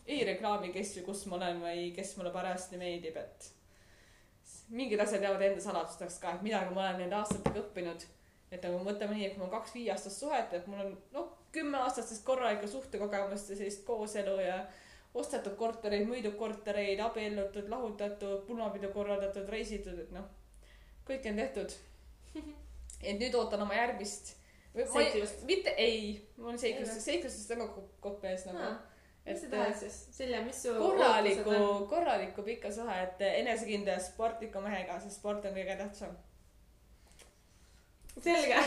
ei 0.09 0.25
reklaami, 0.25 0.71
kes 0.73 0.95
või 0.97 1.05
kus 1.09 1.25
ma 1.29 1.37
olen 1.37 1.61
või 1.63 1.89
kes 1.95 2.15
mulle 2.17 2.31
parajasti 2.33 2.79
meeldib, 2.81 3.17
et 3.21 3.49
mingid 4.73 5.01
asjad 5.01 5.23
jäävad 5.25 5.43
enda 5.45 5.61
saladusteks 5.61 6.17
ka, 6.21 6.33
et 6.35 6.45
midagi 6.45 6.73
ma 6.73 6.87
olen 6.87 7.03
nende 7.03 7.17
aastatega 7.19 7.61
õppinud. 7.63 8.07
et 8.49 8.63
nagu 8.65 8.79
mõtleme 8.81 9.13
nii, 9.13 9.25
et 9.27 9.33
kui 9.35 9.43
mul 9.43 9.45
on 9.45 9.53
kaks 9.53 9.75
viieaastast 9.75 10.23
suhet, 10.23 10.53
et 10.57 10.67
mul 10.67 10.79
on 10.81 10.93
noh, 11.13 11.27
kümme 11.53 11.77
aastat 11.77 12.07
sellist 12.07 12.25
korralikku 12.25 12.67
suhtekogemust 12.67 13.51
ja 13.53 13.57
sellist 13.59 13.83
kooselu 13.85 14.39
ja 14.41 14.55
ostetud 15.13 15.53
kortereid, 15.57 16.07
müüdud 16.09 16.33
kortereid, 16.37 16.99
abiellutud, 17.05 17.69
lahutatud, 17.69 18.41
pulmapidu 18.47 18.89
korraldatud, 18.93 19.45
reisitud, 19.53 20.01
et 20.01 20.11
noh, 20.15 20.25
kõik 21.05 21.29
on 21.29 21.41
tehtud. 21.43 21.77
et 23.09 23.21
nüüd 23.21 23.37
ootan 23.37 23.61
oma 23.65 23.77
järgmist. 23.77 24.35
Seiklust. 24.93 25.45
mitte 25.49 25.73
ei, 25.81 26.13
mul 26.37 26.57
seiklust 26.61 26.93
või?, 26.93 27.05
seiklustest 27.05 27.53
on 27.55 27.63
ka 27.65 27.85
kopp 28.05 28.25
ees 28.29 28.45
nagu 28.45 28.61
Aa, 28.61 28.75
mis 29.25 29.39
sa 29.41 29.45
et 29.45 29.51
tahad 29.51 29.77
siis? 29.79 29.99
Silja, 30.15 30.41
mis 30.45 30.61
su 30.63 30.73
on?, 30.73 31.87
korralikku 31.89 32.45
pikka 32.47 32.71
suhe, 32.71 32.97
et 33.03 33.21
enesekindla 33.29 33.97
ja 33.97 34.03
sportliku 34.03 34.63
mehega, 34.65 34.99
sest 35.03 35.19
sport 35.19 35.45
on 35.45 35.57
kõige 35.57 35.77
tähtsam. 35.79 36.17
selge. 38.19 38.61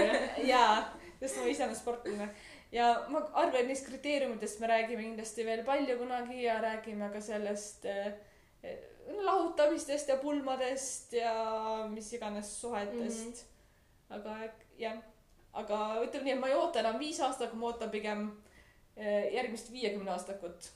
jaa, 0.52 0.76
sest 1.20 1.40
ma 1.40 1.50
ise 1.50 1.64
olen 1.64 1.76
sportlane 1.78 2.30
ja 2.74 2.92
ma 3.12 3.22
arvan, 3.38 3.66
neist 3.68 3.86
kriteeriumitest 3.86 4.60
me 4.60 4.70
räägime 4.70 5.04
kindlasti 5.04 5.44
veel 5.46 5.64
palju 5.64 5.98
kunagi 5.98 6.42
ja 6.42 6.58
räägime 6.62 7.10
ka 7.12 7.20
sellest 7.20 7.84
eh, 7.86 8.14
lahutamistest 9.22 10.08
ja 10.08 10.16
pulmadest 10.16 11.12
ja 11.12 11.34
mis 11.90 12.12
iganes 12.12 12.60
suhetest 12.60 13.26
mm. 13.26 13.32
-hmm. 13.32 14.18
aga 14.18 14.36
jah, 14.78 14.98
aga 15.52 15.78
ütleme 16.02 16.24
nii, 16.24 16.32
et 16.32 16.40
ma 16.40 16.48
ei 16.48 16.54
oota 16.54 16.80
enam 16.80 16.98
viis 16.98 17.20
aastat, 17.20 17.54
ma 17.54 17.66
ootan 17.66 17.90
pigem 17.90 18.26
järgmist 18.96 19.72
viiekümne 19.72 20.10
aastakut. 20.10 20.70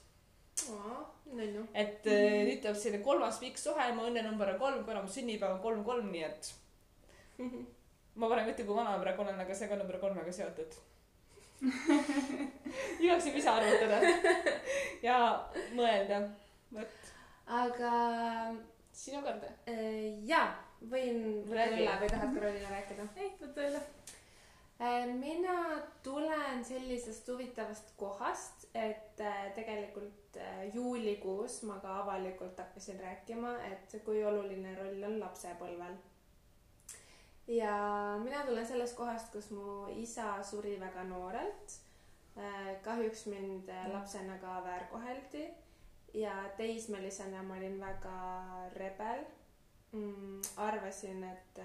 nunnu. 1.31 1.67
et 1.73 2.05
mm. 2.05 2.47
nüüd 2.47 2.61
tuleb 2.61 2.77
selline 2.77 3.03
kolmas 3.03 3.39
pikk 3.41 3.57
suhe, 3.57 3.91
mu 3.97 4.07
õnnenumber 4.09 4.53
on 4.53 4.59
kolm, 4.59 4.81
kuna 4.85 5.01
mu 5.01 5.09
sünnipäev 5.09 5.55
on 5.57 5.61
kolm, 5.63 5.83
kolm, 5.87 6.11
nii 6.13 6.25
et 6.27 6.51
ma 8.19 8.29
varem 8.29 8.49
ei 8.49 8.53
ütle, 8.55 8.65
kui 8.67 8.77
vana 8.77 8.95
ma 8.95 9.03
praegu 9.03 9.23
olen, 9.25 9.39
aga 9.41 9.55
see 9.55 9.69
ka 9.71 9.77
number 9.79 9.99
kolmega 10.01 10.33
seotud. 10.35 10.79
igaks 13.03 13.27
juhuks 13.27 13.37
ise 13.37 13.49
arvutada 13.51 13.99
ja 15.05 15.17
mõelda. 15.77 16.23
vot, 16.73 17.11
aga 17.61 17.91
sinu 18.93 19.21
kord. 19.25 19.45
äh, 19.69 20.23
jaa, 20.27 20.47
võin 20.91 21.21
või 21.47 22.09
tahad 22.09 22.33
Karolina 22.33 22.73
rääkida? 22.73 23.07
ei, 23.17 23.29
võta 23.41 23.67
üle. 23.69 23.83
Äh, 24.81 25.05
mina 25.07 25.81
tulen 26.03 26.65
sellisest 26.65 27.27
huvitavast 27.27 27.91
kohast, 27.97 28.65
et 28.73 29.19
äh, 29.19 29.51
tegelikult 29.53 30.37
äh, 30.37 30.63
juulikuus 30.73 31.59
ma 31.69 31.75
ka 31.79 31.99
avalikult 31.99 32.57
hakkasin 32.57 32.99
rääkima, 32.99 33.51
et 33.67 33.93
kui 34.05 34.23
oluline 34.25 34.73
roll 34.79 35.03
on 35.05 35.19
lapsepõlvel. 35.19 35.99
ja 37.47 37.75
mina 38.23 38.41
tulen 38.47 38.65
sellest 38.65 38.97
kohast, 38.97 39.29
kus 39.31 39.51
mu 39.51 39.85
isa 40.01 40.43
suri 40.43 40.79
väga 40.79 41.03
noorelt. 41.03 41.77
kahjuks 42.81 43.25
mind 43.25 43.69
lapsena 43.93 44.37
ka 44.37 44.61
väärkoheldi 44.63 45.49
ja 46.13 46.31
teismelisena 46.57 47.43
ma 47.43 47.57
olin 47.57 47.79
väga 47.79 48.19
rebel 48.73 49.25
mm,. 49.91 50.41
arvasin, 50.57 51.23
et 51.23 51.59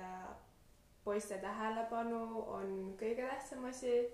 poiste 1.06 1.38
tähelepanu 1.38 2.20
on 2.50 2.70
kõige 2.98 3.22
tähtsam 3.28 3.64
asi. 3.70 4.08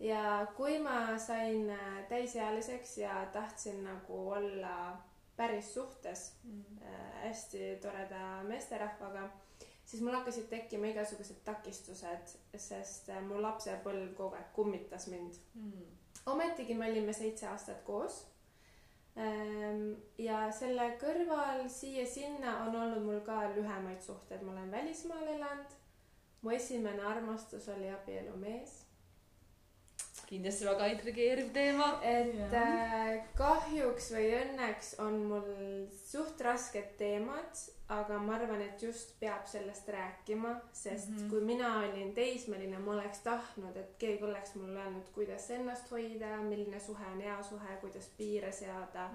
ja 0.00 0.46
kui 0.56 0.78
ma 0.78 1.18
sain 1.18 1.70
äh, 1.70 2.04
täisealiseks 2.08 2.98
ja 2.98 3.26
tahtsin 3.32 3.80
nagu 3.84 4.18
olla 4.30 4.98
päris 5.36 5.74
suhtes 5.74 6.34
äh, 6.82 7.22
hästi 7.22 7.78
toreda 7.82 8.42
meesterahvaga, 8.42 9.30
siis 9.84 10.02
mul 10.02 10.14
hakkasid 10.14 10.46
tekkima 10.52 10.92
igasugused 10.92 11.40
takistused, 11.44 12.36
sest 12.54 13.10
äh, 13.10 13.22
mu 13.24 13.40
lapsepõlv 13.42 14.12
kogu 14.14 14.38
aeg 14.38 14.52
kummitas 14.54 15.08
mind. 15.10 15.40
ometigi 16.26 16.74
me 16.74 16.90
olime 16.90 17.12
seitse 17.12 17.48
aastat 17.48 17.82
koos. 17.88 18.26
ja 20.18 20.38
selle 20.52 20.86
kõrval 21.00 21.64
siia-sinna 21.72 22.54
on 22.66 22.76
olnud 22.76 23.02
mul 23.02 23.20
ka 23.26 23.40
lühemaid 23.56 24.02
suhteid, 24.04 24.42
ma 24.42 24.52
olen 24.52 24.70
välismaal 24.70 25.34
elanud. 25.34 25.76
Mu 26.46 26.52
esimene 26.54 27.02
armastus 27.02 27.68
oli 27.68 27.88
abielumees. 27.90 28.82
kindlasti 30.26 30.66
väga 30.66 30.86
intrigeeriv 30.90 31.50
teema. 31.54 31.86
et 32.02 32.54
äh, 32.58 33.26
kahjuks 33.38 34.10
või 34.14 34.30
õnneks 34.40 34.92
on 35.02 35.18
mul 35.30 35.50
suht 35.98 36.40
rasked 36.46 36.94
teemad, 36.98 37.60
aga 37.98 38.18
ma 38.22 38.34
arvan, 38.38 38.62
et 38.62 38.82
just 38.82 39.14
peab 39.20 39.46
sellest 39.50 39.88
rääkima, 39.88 40.54
sest 40.72 41.10
mm. 41.10 41.18
-hmm. 41.18 41.30
kui 41.30 41.40
mina 41.50 41.72
olin 41.78 42.14
teismeline, 42.14 42.78
ma 42.78 42.92
oleks 42.92 43.22
tahtnud, 43.26 43.76
et 43.76 43.94
keegi 43.98 44.24
oleks 44.24 44.54
mulle 44.54 44.80
öelnud, 44.80 45.10
kuidas 45.14 45.50
ennast 45.50 45.90
hoida, 45.90 46.36
milline 46.42 46.80
suhe 46.80 47.06
on 47.14 47.20
hea 47.20 47.42
suhe, 47.42 47.78
kuidas 47.80 48.10
piire 48.18 48.52
seada, 48.52 49.10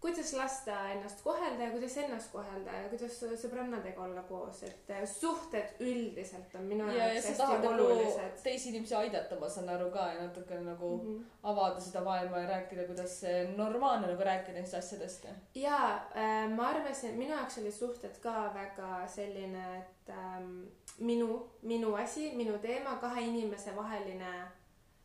kuidas 0.00 0.32
lasta 0.32 0.74
ennast 0.92 1.22
kohelda 1.24 1.64
ja 1.64 1.70
kuidas 1.70 1.96
ennast 1.96 2.30
kohelda 2.32 2.72
ja 2.72 2.88
kuidas 2.88 3.16
sõbrannadega 3.42 4.02
olla 4.04 4.22
koos, 4.28 4.62
et 4.62 4.90
äh, 4.94 5.02
suhted 5.10 5.80
üldiselt 5.82 6.54
on 6.54 6.68
minu 6.70 6.86
ja, 6.86 6.94
ja 6.94 7.08
jaoks 7.16 7.26
hästi 7.32 7.48
nagu 7.48 7.72
olulised. 7.72 8.36
teisi 8.42 8.70
inimesi 8.70 8.94
aidata, 8.94 9.38
ma 9.40 9.48
saan 9.50 9.68
aru 9.74 9.90
ka 9.90 10.06
ja 10.12 10.22
natuke 10.22 10.60
nagu 10.60 10.92
mm. 10.96 11.08
-hmm. 11.08 11.24
avada 11.42 11.80
seda 11.80 12.04
maailma 12.06 12.44
ja 12.44 12.48
rääkida, 12.54 12.86
kuidas 12.86 13.20
see 13.20 13.44
normaalne 13.56 14.06
nagu 14.06 14.22
rääkida 14.30 14.54
neist 14.60 14.74
asjadest. 14.74 15.26
ja 15.54 15.80
äh, 16.16 16.50
ma 16.54 16.68
arvasin, 16.68 17.18
minu 17.18 17.34
jaoks 17.34 17.58
oli 17.58 17.72
suhted 17.72 18.18
ka 18.22 18.50
väga 18.54 19.06
selline, 19.06 19.78
et 19.78 20.14
ähm, 20.14 20.66
minu, 20.98 21.50
minu 21.62 21.94
asi, 21.94 22.32
minu 22.36 22.58
teema, 22.58 22.96
kahe 22.96 23.20
inimese 23.20 23.76
vaheline 23.76 24.32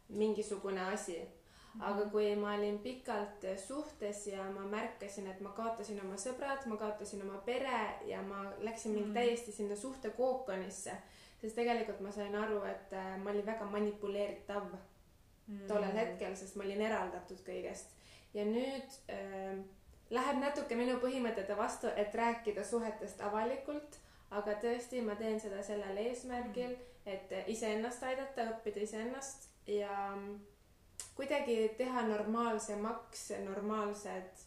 mingisugune 0.10 0.82
asi. 0.82 1.28
Aga 1.80 2.06
kui 2.12 2.36
ma 2.36 2.54
olin 2.54 2.80
pikalt 2.80 3.46
suhtes 3.68 4.28
ja 4.28 4.44
ma 4.52 4.62
märkasin, 4.70 5.28
et 5.28 5.40
ma 5.42 5.50
kaotasin 5.58 6.00
oma 6.06 6.16
sõbrad, 6.22 6.66
ma 6.70 6.78
kaotasin 6.78 7.22
oma 7.22 7.38
pere 7.46 7.80
ja 8.06 8.22
ma 8.22 8.44
läksin 8.60 8.92
mingi 8.94 9.10
Mm. 9.10 9.14
täiesti 9.14 9.52
sinna 9.52 9.76
suhte 9.76 10.10
kookonisse, 10.10 10.92
siis 11.42 11.54
tegelikult 11.54 12.00
ma 12.00 12.12
sain 12.12 12.36
aru, 12.36 12.64
et 12.64 12.94
äh, 12.94 13.18
ma 13.18 13.30
olin 13.30 13.46
väga 13.46 13.66
manipuleeritav 13.66 14.64
Mm. 15.48 15.68
tollel 15.68 15.92
hetkel, 15.98 16.36
sest 16.36 16.56
ma 16.56 16.64
olin 16.64 16.82
eraldatud 16.82 17.42
kõigest. 17.48 17.90
ja 18.34 18.46
nüüd 18.46 18.90
äh, 19.10 19.58
läheb 20.10 20.38
natuke 20.40 20.76
minu 20.76 21.00
põhimõtete 21.02 21.58
vastu, 21.58 21.88
et 21.96 22.16
rääkida 22.16 22.64
suhetest 22.64 23.22
avalikult, 23.22 24.00
aga 24.32 24.54
tõesti, 24.62 25.02
ma 25.02 25.16
teen 25.16 25.40
seda 25.40 25.64
sellel 25.64 25.98
eesmärgil, 25.98 26.78
et 27.06 27.32
iseennast 27.48 28.04
aidata, 28.04 28.42
õppida 28.54 28.80
iseennast 28.82 29.50
ja 29.68 30.16
mm, 30.16 30.40
kuidagi 31.18 31.70
teha 31.78 32.08
normaalsemaks 32.08 33.30
normaalsed 33.46 34.44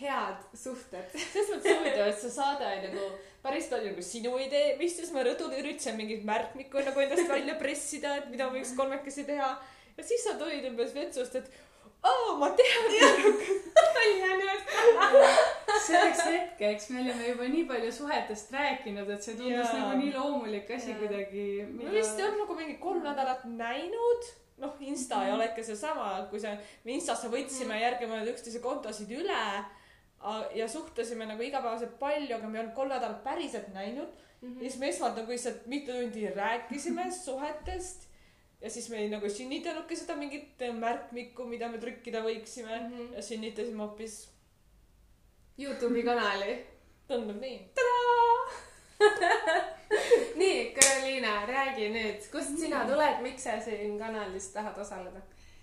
head 0.00 0.42
suhted. 0.54 1.14
selles 1.14 1.50
mõttes 1.52 1.78
huvitav, 1.78 2.10
et 2.10 2.20
see 2.22 2.32
saade 2.34 2.66
oli 2.66 2.90
nagu 2.90 3.06
päris 3.42 3.70
palju 3.70 3.92
nagu 3.92 4.04
sinu 4.04 4.34
idee, 4.42 4.76
me 4.78 4.86
istusime 4.86 5.24
rõdul, 5.26 5.56
üritasime 5.58 6.02
mingit 6.02 6.26
märkmikku 6.28 6.84
nagu 6.86 7.02
endast 7.02 7.30
välja 7.30 7.56
pressida, 7.60 8.16
et 8.20 8.28
mida 8.32 8.50
võiks 8.54 8.74
kolmekesi 8.78 9.26
teha. 9.28 9.50
ja 9.98 10.06
siis 10.06 10.22
sa 10.26 10.36
tulid 10.38 10.66
umbes 10.70 10.94
vetsust, 10.94 11.34
et 11.40 11.50
aa, 12.02 12.34
ma 12.38 12.50
tean. 12.50 12.88
selleks 15.88 16.24
hetkeks 16.24 16.90
me 16.92 17.00
olime 17.02 17.30
juba 17.30 17.48
nii 17.52 17.64
palju 17.70 17.92
suhetest 17.92 18.52
rääkinud, 18.54 19.08
et 19.14 19.24
see 19.24 19.36
tundus 19.38 19.70
Jaa. 19.70 19.80
nagu 19.80 20.02
nii 20.02 20.12
loomulik 20.14 20.70
asi 20.76 20.92
Jaa. 20.92 21.00
kuidagi. 21.00 21.46
me 21.70 21.94
vist 21.94 22.20
olnud 22.20 22.44
nagu 22.44 22.58
mingi 22.58 22.76
kolm 22.82 23.02
nädalat 23.06 23.46
näinud. 23.62 24.30
noh, 24.58 24.74
Insta 24.90 25.22
ei 25.26 25.32
ole 25.32 25.46
ikka 25.52 25.62
seesama, 25.62 26.06
kui 26.30 26.40
see, 26.42 26.54
me 26.84 26.96
Instasse 26.96 27.28
võtsime, 27.30 27.76
järgime 27.78 28.18
need 28.18 28.32
üksteise 28.32 28.58
kontosid 28.62 29.12
üle 29.14 29.42
ja 30.58 30.66
suhtlesime 30.66 31.28
nagu 31.30 31.44
igapäevaselt 31.46 31.94
palju, 32.00 32.32
aga 32.34 32.48
me 32.48 32.58
ei 32.58 32.64
olnud 32.64 32.74
kolm 32.74 32.90
nädalat 32.90 33.22
päriselt 33.22 33.70
näinud. 33.74 34.10
ja 34.42 34.64
siis 34.64 34.80
me 34.82 34.90
esmalt 34.90 35.20
nagu 35.20 35.30
lihtsalt 35.30 35.66
mitu 35.66 35.94
tundi 35.94 36.26
rääkisime 36.34 37.06
suhetest 37.14 38.07
ja 38.60 38.70
siis 38.70 38.88
me 38.90 38.96
ei 39.02 39.08
nagu 39.12 39.28
sünnitanudki 39.30 39.96
seda 39.96 40.16
mingit 40.18 40.64
märkmikku, 40.78 41.44
mida 41.46 41.68
me 41.68 41.78
trükkida 41.78 42.22
võiksime 42.24 42.80
Mhm. 42.88 43.14
ja 43.14 43.22
sünnitasime 43.22 43.82
hoopis, 43.84 44.28
Youtube'i 45.58 46.02
kanali. 46.04 46.58
tundub 47.08 47.40
nii. 47.40 47.70
nii, 50.40 50.74
Karoliina, 50.76 51.46
räägi 51.46 51.88
nüüd, 51.94 52.26
kust 52.32 52.58
sina 52.60 52.84
tuled, 52.86 53.22
miks 53.24 53.42
sa 53.46 53.60
siin 53.60 53.98
kanalis 53.98 54.50
tahad 54.52 54.78
osaleda? 54.78 55.22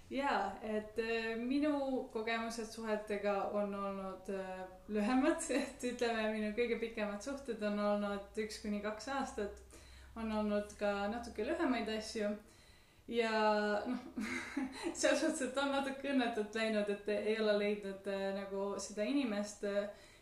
jaa, 0.09 0.51
et 0.61 0.99
äh, 1.01 1.31
minu 1.37 2.03
kogemused 2.13 2.69
suhetega 2.71 3.33
on 3.57 3.73
olnud 3.75 4.29
äh, 4.29 4.59
lühemad, 4.87 5.41
et 5.59 5.85
ütleme, 5.89 6.27
minu 6.33 6.51
kõige 6.57 6.77
pikemad 6.79 7.21
suhted 7.25 7.61
on 7.65 7.79
olnud 7.79 8.37
üks 8.45 8.59
kuni 8.61 8.81
kaks 8.81 9.07
aastat. 9.17 9.61
on 10.15 10.31
olnud 10.31 10.75
ka 10.79 11.07
natuke 11.11 11.45
lühemaid 11.45 11.89
asju 11.97 12.29
ja 13.07 13.31
noh, 13.85 14.03
selles 14.93 15.21
suhtes, 15.21 15.41
et 15.47 15.57
on 15.61 15.71
natuke 15.75 16.11
õnnetult 16.13 16.55
läinud, 16.57 16.89
et 16.89 17.09
ei 17.15 17.39
ole 17.41 17.57
leidnud 17.61 18.11
äh, 18.11 18.27
nagu 18.37 18.73
seda 18.81 19.07
inimest, 19.07 19.65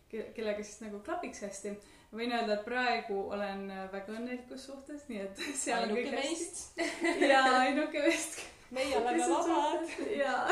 kellega 0.10 0.62
siis 0.62 0.82
nagu 0.84 1.00
klapiks 1.06 1.42
hästi. 1.42 1.78
võin 2.14 2.32
öelda, 2.32 2.60
et 2.60 2.66
praegu 2.66 3.22
olen 3.34 3.70
äh, 3.72 3.86
väga 3.92 4.18
õnnelikus 4.18 4.66
suhtes, 4.70 5.08
nii 5.10 5.22
et 5.28 5.46
seal 5.66 5.88
on 5.88 5.96
ainuke 5.96 6.10
kõik 6.10 6.26
hästi. 6.26 6.90
ja 7.32 7.46
ainuke 7.62 8.08
meist 8.08 8.44
meie 8.74 8.98
oleme 8.98 9.26
vabad. 9.30 9.90
ja 10.18 10.48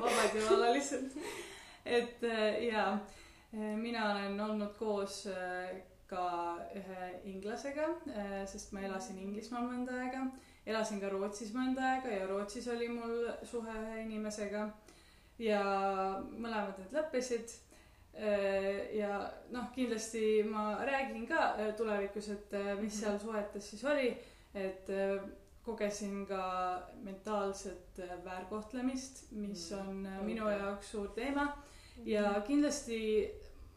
vabad 0.00 0.34
jumala 0.34 0.72
lihtsalt. 0.72 1.12
et 1.84 2.24
äh, 2.24 2.64
ja 2.64 2.92
äh, 2.92 3.76
mina 3.76 4.10
olen 4.10 4.40
olnud 4.40 4.74
koos 4.78 5.26
äh, 5.26 5.76
ka 6.06 6.56
ühe 6.74 7.10
inglasega, 7.24 7.88
sest 8.46 8.70
ma 8.72 8.84
elasin 8.86 9.18
Inglismaal 9.18 9.64
mõnda 9.66 9.96
aega. 10.04 10.20
Elasin 10.66 11.00
ka 11.00 11.10
Rootsis 11.12 11.52
mõnda 11.54 11.84
aega 11.92 12.10
ja 12.10 12.26
Rootsis 12.30 12.66
oli 12.72 12.88
mul 12.88 13.30
suhe 13.44 13.72
ühe 13.82 14.02
inimesega. 14.02 14.66
ja 15.38 15.62
mõlemad 16.32 16.78
need 16.80 16.92
lõppesid. 16.96 17.56
ja 18.96 19.16
noh, 19.52 19.66
kindlasti 19.74 20.42
ma 20.48 20.78
räägin 20.88 21.26
ka 21.28 21.50
äh, 21.52 21.74
tulevikus, 21.76 22.30
et 22.32 22.54
äh, 22.56 22.70
mis 22.80 23.00
seal 23.00 23.18
suhetes 23.20 23.70
siis 23.70 23.84
oli, 23.84 24.14
et 24.54 24.88
äh, 24.88 25.20
kogesin 25.66 26.26
ka 26.26 26.82
mentaalset 27.02 27.98
äh, 27.98 28.24
väärkohtlemist, 28.24 29.26
mis 29.30 29.70
Mm, 29.72 29.88
on 29.88 30.06
äh, 30.06 30.22
minu 30.24 30.48
jaoks 30.48 30.90
suur 30.90 31.08
teema 31.08 31.56
ja 32.04 32.40
kindlasti 32.46 33.30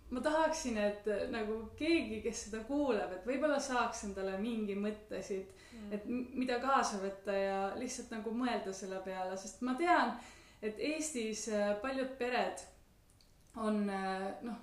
ma 0.10 0.22
tahaksin, 0.22 0.78
et 0.78 1.08
äh, 1.08 1.28
nagu 1.30 1.72
keegi, 1.78 2.22
kes 2.22 2.44
seda 2.46 2.64
kuuleb, 2.68 3.12
et 3.14 3.26
võib-olla 3.26 3.60
saaks 3.60 4.04
endale 4.04 4.38
mingi 4.38 4.76
mõtte 4.76 5.22
siit, 5.70 5.94
et 5.94 6.06
mida 6.10 6.60
kaasa 6.60 7.00
võtta 7.02 7.36
ja 7.36 7.62
lihtsalt 7.80 8.12
nagu 8.18 8.34
mõelda 8.36 8.74
selle 8.74 9.00
peale, 9.06 9.38
sest 9.38 9.62
ma 9.66 9.76
tean, 9.80 10.16
et 10.62 10.80
Eestis 10.80 11.48
äh, 11.54 11.74
paljud 11.82 12.16
pered 12.20 12.64
on 13.56 13.90
äh, 13.90 14.30
noh, 14.42 14.60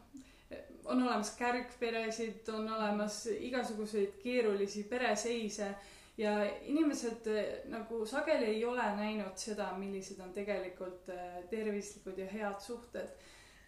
on 0.87 1.03
olemas 1.03 1.33
kärgperesid, 1.39 2.49
on 2.55 2.69
olemas 2.71 3.25
igasuguseid 3.27 4.21
keerulisi 4.23 4.85
pereseise 4.91 5.73
ja 6.19 6.37
inimesed 6.69 7.31
äh, 7.33 7.49
nagu 7.73 8.05
sageli 8.07 8.53
ei 8.55 8.65
ole 8.65 8.85
näinud 8.97 9.37
seda, 9.41 9.73
millised 9.79 10.21
on 10.21 10.35
tegelikult 10.37 11.11
tervislikud 11.51 12.19
ja 12.19 12.29
head 12.33 12.61
suhted. 12.61 13.09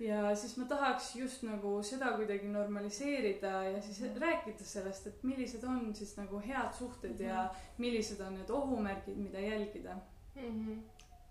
Ja 0.01 0.35
siis 0.37 0.57
ma 0.57 0.65
tahaks 0.71 1.15
just 1.17 1.43
nagu 1.43 1.73
seda 1.83 2.13
kuidagi 2.17 2.49
normaliseerida 2.49 3.53
ja 3.65 3.83
siis 3.83 4.01
rääkida 4.21 4.65
sellest, 4.65 5.07
et 5.07 5.25
millised 5.27 5.65
on 5.65 5.95
siis 5.95 6.15
nagu 6.17 6.41
head 6.45 6.73
suhted 6.79 7.21
ja 7.21 7.49
millised 7.79 8.21
on 8.21 8.39
need 8.39 8.51
ohumärgid, 8.51 9.17
mida 9.17 9.41
jälgida. 9.43 9.97
Mhm. 10.35 10.79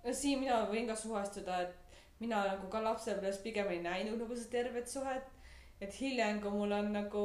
no 0.03 0.13
siin 0.13 0.39
mina 0.39 0.65
võin 0.71 0.87
ka 0.87 0.95
suhestuda, 0.95 1.61
et 1.61 2.03
mina 2.19 2.43
nagu 2.47 2.67
ka 2.67 2.83
lapsepõlves 2.83 3.39
pigem 3.43 3.71
ei 3.71 3.81
näinud 3.81 4.19
nagu 4.19 4.35
seda 4.35 4.51
tervet 4.51 4.89
suhet. 4.89 5.33
et 5.81 5.93
hiljem, 6.01 6.41
kui 6.41 6.51
mul 6.51 6.71
on 6.71 6.87
nagu 6.93 7.23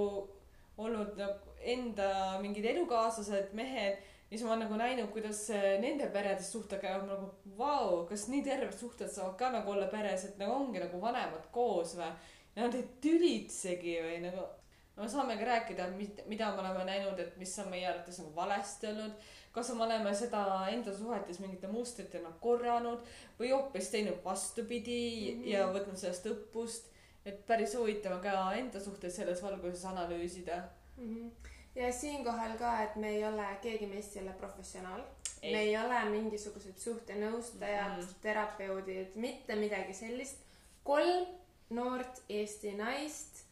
olnud 0.77 1.17
nagu 1.17 1.55
enda 1.75 2.39
mingid 2.43 2.65
elukaaslased, 2.65 3.55
mehed, 3.57 3.97
siis 4.33 4.47
ma 4.47 4.55
olen 4.55 4.65
nagu 4.65 4.81
näinud, 4.81 5.11
kuidas 5.13 5.45
eh, 5.53 5.77
nende 5.83 6.09
peredes 6.15 6.49
suhted 6.53 6.81
käivad, 6.81 7.05
ma 7.07 7.19
nagu 7.19 7.57
vau, 7.59 8.07
kas 8.09 8.27
nii 8.33 8.43
terved 8.47 8.75
suhted 8.79 9.13
saavad 9.13 9.37
ka 9.41 9.53
nagu 9.53 9.75
olla 9.75 9.91
peres, 9.93 10.25
et 10.29 10.41
nagu 10.41 10.57
ongi 10.57 10.81
nagu 10.83 11.01
vanemad 11.01 11.51
koos 11.53 11.95
või. 11.99 12.09
ja 12.57 12.67
nad 12.67 12.75
ei 12.75 12.89
tülitsegi 13.05 13.99
või 14.07 14.19
nagu, 14.25 14.49
me 14.97 15.09
saamegi 15.09 15.45
rääkida, 15.49 15.91
mida 16.27 16.51
me 16.57 16.65
oleme 16.65 16.89
näinud, 16.89 17.21
et 17.21 17.37
mis 17.41 17.55
on 17.61 17.71
meie 17.73 17.87
arvates 17.89 18.19
nagu 18.23 18.35
valesti 18.37 18.91
olnud 18.91 19.31
kas 19.53 19.69
me 19.77 19.85
oleme 19.85 20.15
seda 20.17 20.43
enda 20.73 20.95
suhetes 20.97 21.41
mingite 21.43 21.69
mustritena 21.69 22.33
korranud 22.41 23.05
või 23.39 23.53
hoopis 23.53 23.91
teinud 23.93 24.25
vastupidi 24.25 25.03
mm. 25.03 25.43
-hmm. 25.43 25.49
ja 25.53 25.67
võtnud 25.75 26.01
sellest 26.01 26.27
õppust. 26.33 26.89
et 27.25 27.47
päris 27.47 27.75
huvitav 27.79 28.17
on 28.17 28.23
ka 28.23 28.53
enda 28.59 28.81
suhtes 28.81 29.17
selles 29.17 29.43
valguses 29.43 29.85
analüüsida. 29.85 30.63
Mhm. 30.97 31.29
Ja 31.75 31.93
siinkohal 31.93 32.57
ka, 32.59 32.83
et 32.83 32.97
me 32.97 33.09
ei 33.09 33.25
ole, 33.25 33.47
keegi 33.63 33.87
meist 33.87 34.17
ei 34.17 34.23
ole 34.23 34.33
professionaal. 34.33 35.03
Me 35.43 35.61
ei 35.61 35.77
ole 35.77 36.05
mingisugused 36.05 36.79
suhtenõustajad 36.79 37.97
mm. 37.97 38.03
-hmm. 38.03 38.19
terapeudid, 38.23 39.15
mitte 39.15 39.57
midagi 39.57 39.95
sellist. 39.95 40.39
kolm 40.85 41.27
noort 41.71 42.23
Eesti 42.29 42.75
naist 42.75 43.45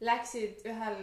läksid 0.00 0.64
ühel 0.66 0.98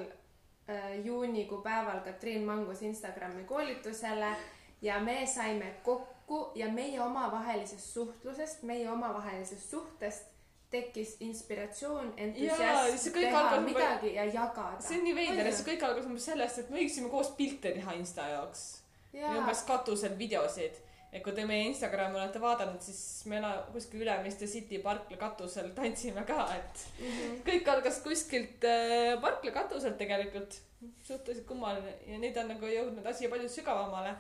äh, 0.70 1.06
juunikuu 1.06 1.62
päeval 1.62 2.00
Katriin 2.00 2.46
Mangus 2.46 2.82
Instagrami 2.82 3.44
koolitusele 3.44 4.36
ja 4.82 5.00
me 5.00 5.26
saime 5.28 5.76
kokku 5.84 6.52
ja 6.56 6.68
meie 6.68 7.02
omavahelisest 7.02 7.94
suhtlusest, 7.94 8.64
meie 8.64 8.92
omavahelisest 8.92 9.70
suhtest 9.70 10.29
tekkis 10.72 11.16
inspiratsioon, 11.26 12.14
entusiasm 12.18 13.14
teha 13.14 13.40
algas- 13.40 13.64
midagi 13.66 14.14
ja 14.16 14.26
jagada. 14.26 14.82
see 14.82 14.98
on 15.00 15.04
nii 15.04 15.16
veider, 15.16 15.52
see 15.54 15.66
kõik 15.72 15.84
algas 15.88 16.06
umbes 16.06 16.26
sellest, 16.30 16.60
et 16.60 16.70
me 16.70 16.78
võiksime 16.84 17.10
koos 17.10 17.32
pilte 17.38 17.72
teha 17.74 17.94
Insta 17.98 18.28
jaoks. 18.30 18.68
ja 19.14 19.32
umbes 19.40 19.64
katusel 19.68 20.16
videosid. 20.18 20.78
et 21.12 21.24
kui 21.24 21.34
te 21.34 21.42
meie 21.46 21.64
Instagrami 21.66 22.16
olete 22.20 22.38
vaadanud, 22.42 22.82
siis 22.86 23.26
me 23.26 23.38
ela- 23.40 23.66
kuskil 23.74 24.02
Ülemiste 24.04 24.46
City 24.48 24.78
parkla 24.78 25.18
katusel 25.18 25.72
tantsime 25.74 26.24
ka, 26.26 26.44
et 26.56 26.86
Mhm. 27.00 27.40
kõik 27.48 27.68
algas 27.68 27.98
kuskilt 28.04 28.64
äh, 28.64 29.20
parkla 29.22 29.52
katuselt 29.52 29.98
tegelikult. 29.98 30.54
suhteliselt 31.04 31.46
kummaline 31.48 31.94
ja 32.08 32.18
nüüd 32.18 32.38
on 32.40 32.48
nagu 32.48 32.66
jõudnud 32.66 33.06
asi 33.06 33.28
palju 33.28 33.50
sügavamale 33.50 34.16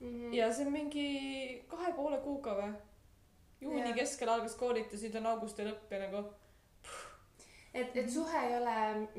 Mhm. 0.00 0.32
ja 0.34 0.52
see 0.52 0.64
on 0.66 0.72
mingi 0.72 1.64
kahe 1.68 1.92
poole 1.96 2.18
kuuga 2.22 2.50
või? 2.54 2.74
Juuni 3.64 3.88
Jaa. 3.88 3.98
keskel 3.98 4.28
algas 4.28 4.56
koolitus, 4.60 5.02
nüüd 5.04 5.20
on 5.20 5.30
augusti 5.34 5.66
lõpp 5.66 5.92
ja 5.94 6.02
nagu 6.06 6.24
et, 7.74 7.96
et 7.96 8.10
suhe 8.10 8.40
ei 8.46 8.56
ole, 8.56 8.74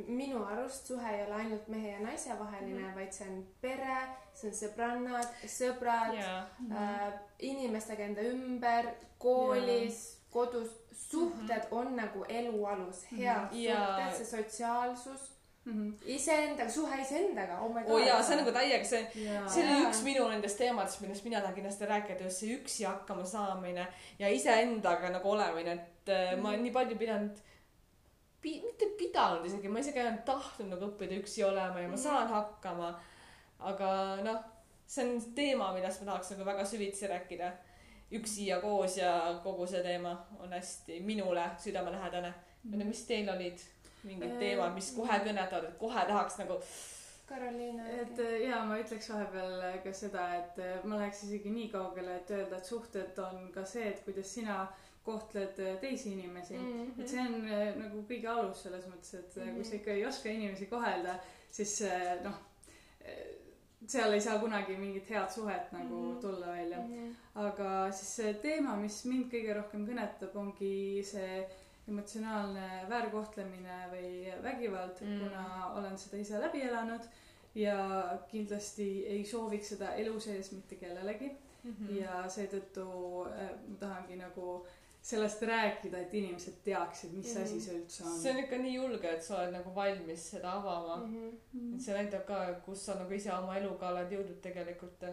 minu 0.07 0.43
arust 0.47 0.87
suhe 0.91 1.11
ei 1.11 1.23
ole 1.25 1.39
ainult 1.41 1.67
mehe 1.71 1.91
ja 1.91 1.99
naise 1.99 2.37
vaheline 2.39 2.79
mm, 2.79 2.85
-hmm. 2.85 2.95
vaid 2.95 3.11
see 3.13 3.27
on 3.29 3.41
pere, 3.61 3.97
see 4.33 4.49
on 4.49 4.57
sõbrannad, 4.61 5.33
sõbrad 5.57 6.15
jaa. 6.19 6.39
äh,, 6.71 7.13
inimestega 7.39 8.07
enda 8.09 8.27
ümber, 8.31 8.91
koolis, 9.19 10.01
kodus, 10.31 10.71
suhted 10.91 11.49
mm 11.49 11.61
-hmm. 11.61 11.77
on 11.79 11.95
nagu 11.95 12.25
elu 12.29 12.65
alus, 12.65 13.03
head 13.11 13.51
mm. 13.51 13.57
-hmm. 13.57 13.77
suhted, 13.77 14.17
see 14.17 14.25
sotsiaalsus, 14.25 15.34
Mhm. 15.65 15.93
iseendaga, 16.05 16.69
suhe 16.69 16.97
iseendaga, 17.01 17.55
oh 17.65 17.77
oo 17.87 17.97
jaa, 17.97 18.19
see 18.21 18.35
on 18.35 18.43
nagu 18.43 18.51
täiega 18.53 18.85
see, 18.85 19.01
see 19.49 19.63
oli 19.63 19.87
üks 19.87 20.03
minu 20.05 20.27
nendest 20.29 20.59
teemadest, 20.61 21.01
millest 21.01 21.25
mina 21.25 21.39
tahan 21.41 21.55
kindlasti 21.55 21.87
rääkida, 21.89 22.27
just 22.27 22.43
see 22.43 22.53
üksi 22.53 22.85
hakkama 22.85 23.25
saamine 23.25 23.87
ja 24.19 24.29
iseendaga 24.29 25.09
nagu 25.09 25.31
olemine, 25.31 25.73
et 25.73 26.13
äh, 26.13 26.35
ma 26.37 26.51
olen 26.51 26.61
nii 26.67 26.73
palju 26.75 26.99
pidanud 27.01 27.41
pi-, 28.45 28.61
mitte 28.61 28.91
pidanud 28.99 29.45
isegi, 29.49 29.71
ma 29.73 29.81
isegi 29.81 30.03
olen 30.03 30.21
tahtnud 30.27 30.69
nagu 30.75 30.91
õppida 30.91 31.17
üksi 31.17 31.43
olema 31.47 31.81
ja 31.81 31.89
ma 31.89 31.97
saan 31.97 32.29
hakkama. 32.29 32.93
aga 33.65 33.91
noh, 34.21 34.41
see 34.85 35.05
on 35.05 35.21
teema, 35.37 35.71
millest 35.73 36.03
ma 36.03 36.11
tahaks 36.11 36.35
nagu 36.35 36.45
väga 36.45 36.65
süvitsi 36.69 37.09
rääkida. 37.09 37.53
üksi 38.13 38.51
ja 38.51 38.59
koos 38.61 38.97
ja 38.97 39.39
kogu 39.43 39.65
see 39.67 39.81
teema 39.83 40.13
on 40.39 40.53
hästi 40.53 40.99
minule 41.01 41.49
südamelähedane. 41.57 42.33
ei 42.71 42.77
tea, 42.77 42.87
mis 42.87 43.07
teil 43.09 43.29
olid 43.33 43.65
mingid 44.05 44.37
teemad, 44.39 44.73
mis 44.75 44.91
kohe 44.95 45.17
kõnetavad, 45.25 45.69
et 45.69 45.79
kohe 45.81 46.05
tahaks 46.09 46.37
nagu 46.41 46.59
Karoliina. 47.25 47.87
et 47.89 48.19
äh, 48.19 48.41
ja 48.45 48.61
ma 48.65 48.77
ütleks 48.77 49.07
vahepeal 49.09 49.61
äh, 49.65 49.77
ka 49.83 49.93
seda, 49.97 50.25
et 50.39 50.59
äh, 50.61 50.83
ma 50.85 50.99
läheks 51.01 51.23
isegi 51.25 51.53
nii 51.53 51.69
kaugele, 51.73 52.19
et 52.19 52.33
öelda, 52.35 52.59
et 52.59 52.69
suhted 52.69 53.21
on 53.23 53.47
ka 53.53 53.65
see, 53.65 53.87
et 53.89 54.03
kuidas 54.05 54.33
sina 54.37 54.65
kohtled 55.05 55.57
teisi 55.81 56.11
inimesi 56.13 56.57
mm. 56.57 56.67
Mhm. 56.75 57.01
et 57.01 57.09
see 57.09 57.21
on 57.21 57.35
nagu 57.81 58.03
kõige 58.09 58.29
alus 58.29 58.63
selles 58.65 58.85
mõttes, 58.89 59.13
et 59.17 59.35
mm. 59.35 59.47
Mhm. 59.47 59.55
kui 59.55 59.69
sa 59.69 59.75
ikka 59.79 59.93
ei 59.93 60.05
oska 60.05 60.29
inimesi 60.29 60.69
kohelda, 60.69 61.17
siis 61.53 61.75
äh, 61.89 62.13
noh, 62.25 62.37
seal 63.85 64.13
ei 64.13 64.21
saa 64.21 64.39
kunagi 64.41 64.77
mingit 64.81 65.09
head 65.13 65.29
suhet 65.29 65.73
nagu 65.73 65.95
mm. 65.95 66.07
Mhm. 66.11 66.21
tulla 66.21 66.53
välja. 66.53 66.81
Mhm. 66.85 67.11
aga 67.41 67.91
siis 67.91 68.15
see 68.21 68.33
teema, 68.45 68.77
mis 68.77 69.01
mind 69.09 69.31
kõige 69.33 69.57
rohkem 69.57 69.85
kõnetab, 69.89 70.37
ongi 70.41 71.01
see 71.05 71.45
emotsionaalne 71.87 72.85
väärkohtlemine 72.89 73.79
või 73.91 74.33
vägivald 74.43 75.01
Mm. 75.01 75.11
mm., 75.11 75.19
kuna 75.19 75.73
olen 75.79 75.97
seda 75.97 76.17
ise 76.17 76.39
läbi 76.41 76.61
elanud 76.61 77.03
ja 77.55 77.77
kindlasti 78.31 79.05
ei 79.07 79.25
sooviks 79.25 79.69
seda 79.75 79.93
elu 79.93 80.19
sees 80.19 80.51
mitte 80.51 80.75
kellelegi 80.75 81.29
mm. 81.63 81.91
ja 81.99 82.23
seetõttu 82.29 82.87
äh, 83.29 83.53
ma 83.67 83.77
tahangi 83.79 84.17
nagu 84.19 84.65
sellest 85.05 85.41
rääkida, 85.45 85.99
et 86.01 86.13
inimesed 86.17 86.63
teaksid, 86.65 87.11
mis 87.13 87.35
mm. 87.35 87.43
asi 87.43 87.61
see 87.61 87.77
üldse 87.77 88.03
on. 88.03 88.17
see 88.17 88.31
on 88.33 88.39
ikka 88.41 88.57
nii 88.57 88.73
julge, 88.73 89.11
et 89.11 89.23
sa 89.23 89.37
oled 89.37 89.53
nagu 89.53 89.75
valmis 89.75 90.25
seda 90.31 90.55
avama 90.57 90.95
mm. 91.03 91.13
Mhm. 91.13 91.29
-hmm. 91.53 91.79
see 91.85 91.97
näitab 91.99 92.25
ka, 92.25 92.41
kus 92.65 92.85
sa 92.85 92.97
nagu 92.99 93.13
ise 93.13 93.33
oma 93.33 93.57
eluga 93.61 93.93
oled 93.93 94.11
jõudnud 94.17 94.41
tegelikult. 94.41 95.05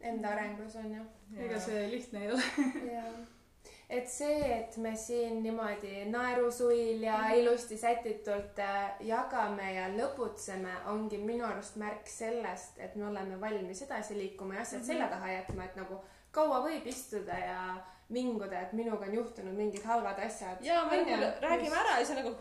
Enda 0.00 0.28
arengus 0.28 0.76
on 0.76 0.94
ju. 0.96 1.04
ega 1.36 1.60
see 1.60 1.86
lihtne 1.90 2.24
ei 2.24 2.32
ole. 2.32 2.42
et 3.90 4.08
see, 4.08 4.38
et 4.58 4.76
me 4.76 4.96
siin 4.96 5.42
niimoodi 5.42 6.04
naerusuil 6.10 7.02
ja 7.02 7.18
ilusti 7.36 7.76
sätitult 7.78 8.58
äh, 8.58 8.92
jagame 9.00 9.72
ja 9.74 9.88
lõbutseme, 9.92 10.72
ongi 10.92 11.18
minu 11.18 11.44
arust 11.46 11.76
märk 11.76 12.08
sellest, 12.08 12.78
et 12.78 12.96
me 12.96 13.06
oleme 13.06 13.40
valmis 13.40 13.82
edasi 13.82 14.16
liikuma 14.18 14.54
ja 14.54 14.60
asjad 14.60 14.80
Mhm. 14.80 14.86
selja 14.86 15.08
taha 15.08 15.32
jätma, 15.32 15.64
et 15.64 15.76
nagu 15.76 16.00
kaua 16.32 16.60
võib 16.66 16.86
istuda 16.86 17.38
ja 17.38 17.58
vinguda, 18.12 18.60
et 18.60 18.72
minuga 18.72 19.06
on 19.06 19.14
juhtunud 19.14 19.54
mingid 19.56 19.82
halvad 19.84 20.18
asjad. 20.26 20.58
ja 20.64 20.84
me 20.90 21.02
nagu 21.04 21.28
räägime 21.40 21.76
ära 21.76 21.98
ja 21.98 22.04
see 22.06 22.16
on 22.16 22.24
nagu 22.24 22.36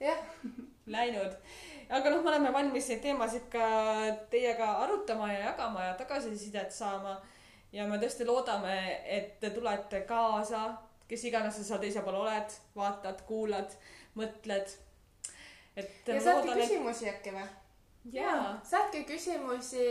jah, 0.00 0.18
läinud. 0.96 1.34
aga 1.90 2.10
noh, 2.10 2.22
me 2.22 2.28
oleme 2.30 2.52
valmis 2.52 2.88
neid 2.88 3.00
teemasid 3.02 3.48
ka 3.52 3.66
teiega 4.30 4.70
arutama 4.84 5.32
ja 5.32 5.40
jagama 5.50 5.84
ja 5.84 5.94
tagasisidet 5.94 6.72
saama. 6.72 7.20
Ja 7.72 7.86
me 7.86 7.98
tõesti 8.00 8.26
loodame, 8.26 8.74
et 9.04 9.38
te 9.40 9.50
tulete 9.50 10.00
kaasa, 10.08 10.66
kes 11.08 11.24
iganes 11.24 11.56
sa 11.56 11.64
seal 11.64 11.80
teisel 11.82 12.04
pool 12.06 12.20
oled, 12.22 12.58
vaatad, 12.76 13.22
kuulad, 13.28 13.74
mõtled. 14.18 14.76
et 15.76 16.08
ja 16.08 16.20
saatke 16.20 16.54
küsimusi 16.58 17.08
äkki 17.10 17.34
või? 17.36 17.48
jaa, 18.12 18.60
saatke 18.64 19.02
küsimusi, 19.08 19.84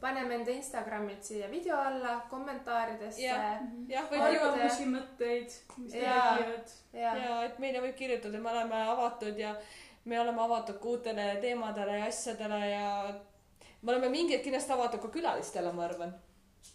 paneme 0.00 0.34
enda 0.40 0.50
Instagramid 0.50 1.22
siia 1.22 1.50
video 1.50 1.76
alla 1.76 2.20
kommentaaridesse 2.30 3.22
Jah. 3.22 3.60
jah, 3.88 4.04
Arva- 4.04 4.10
võib 4.10 4.34
ju 4.34 4.40
arvamusi, 4.48 4.88
mõtteid, 4.90 5.58
mis 5.76 5.92
teile 5.92 6.06
Jaa. 6.06 6.36
tekivad. 6.36 6.74
ja, 6.92 7.14
ja 7.24 7.42
et 7.44 7.58
meile 7.58 7.82
võib 7.84 7.94
kirjutada, 7.98 8.38
me 8.38 8.50
oleme 8.50 8.82
avatud 8.94 9.38
ja 9.38 9.54
me 10.04 10.20
oleme 10.20 10.42
avatud 10.42 10.78
ka 10.80 10.88
uutele 10.88 11.36
teemadele 11.40 11.98
ja 11.98 12.08
asjadele 12.08 12.60
ja 12.70 13.14
me 13.82 13.92
oleme 13.92 14.08
mingi 14.08 14.34
hetk 14.34 14.44
kindlasti 14.48 14.72
avatud 14.72 15.00
ka 15.02 15.08
külalistele, 15.18 15.72
ma 15.72 15.84
arvan. 15.84 16.14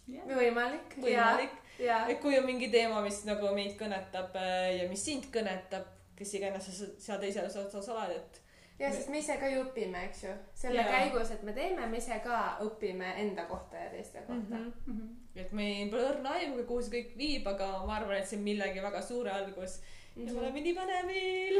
Võimalik, 0.06 0.96
ja, 0.96 1.02
võimalik, 1.02 1.60
ja 1.82 2.00
et 2.10 2.20
kui 2.22 2.38
on 2.38 2.46
mingi 2.46 2.70
teema, 2.72 3.02
mis 3.04 3.22
nagu 3.28 3.52
meid 3.56 3.76
kõnetab 3.80 4.36
äh, 4.40 4.72
ja 4.80 4.88
mis 4.90 5.04
sind 5.04 5.28
kõnetab, 5.34 5.88
kes 6.16 6.34
iganes 6.38 6.68
sa 6.70 6.90
seal 6.98 7.22
teises 7.22 7.56
otsas 7.60 7.88
oled, 7.92 8.16
et 8.16 8.40
ja 8.78 8.92
sest 8.92 9.10
me 9.12 9.20
ise 9.22 9.36
ka 9.40 9.50
ju 9.50 9.64
õpime, 9.64 10.06
eks 10.08 10.24
ju, 10.26 10.32
selle 10.54 10.82
Jaa. 10.84 10.94
käigus, 10.94 11.32
et 11.32 11.44
me 11.48 11.54
teeme, 11.56 11.86
me 11.90 12.00
ise 12.00 12.18
ka 12.24 12.40
õpime 12.64 13.12
enda 13.22 13.46
kohta 13.50 13.86
ja 13.86 13.92
teiste 13.92 14.24
kohta 14.26 14.58
mm. 14.58 14.72
mm. 14.86 14.96
-hmm. 14.96 15.42
et 15.42 15.52
meil 15.52 15.92
pole 15.92 16.08
õrna 16.12 16.38
aimugi, 16.40 16.66
kuhu 16.68 16.82
see 16.82 16.96
kõik 16.98 17.14
viib, 17.18 17.46
aga 17.52 17.70
ma 17.88 18.00
arvan, 18.00 18.18
et 18.20 18.28
see 18.28 18.38
on 18.40 18.44
millegi 18.48 18.82
väga 18.84 19.02
suure 19.02 19.32
algus 19.32 19.80
ja 20.16 20.22
me 20.22 20.30
-hmm. 20.30 20.38
oleme 20.38 20.60
nii 20.60 20.74
põnevil. 20.74 21.56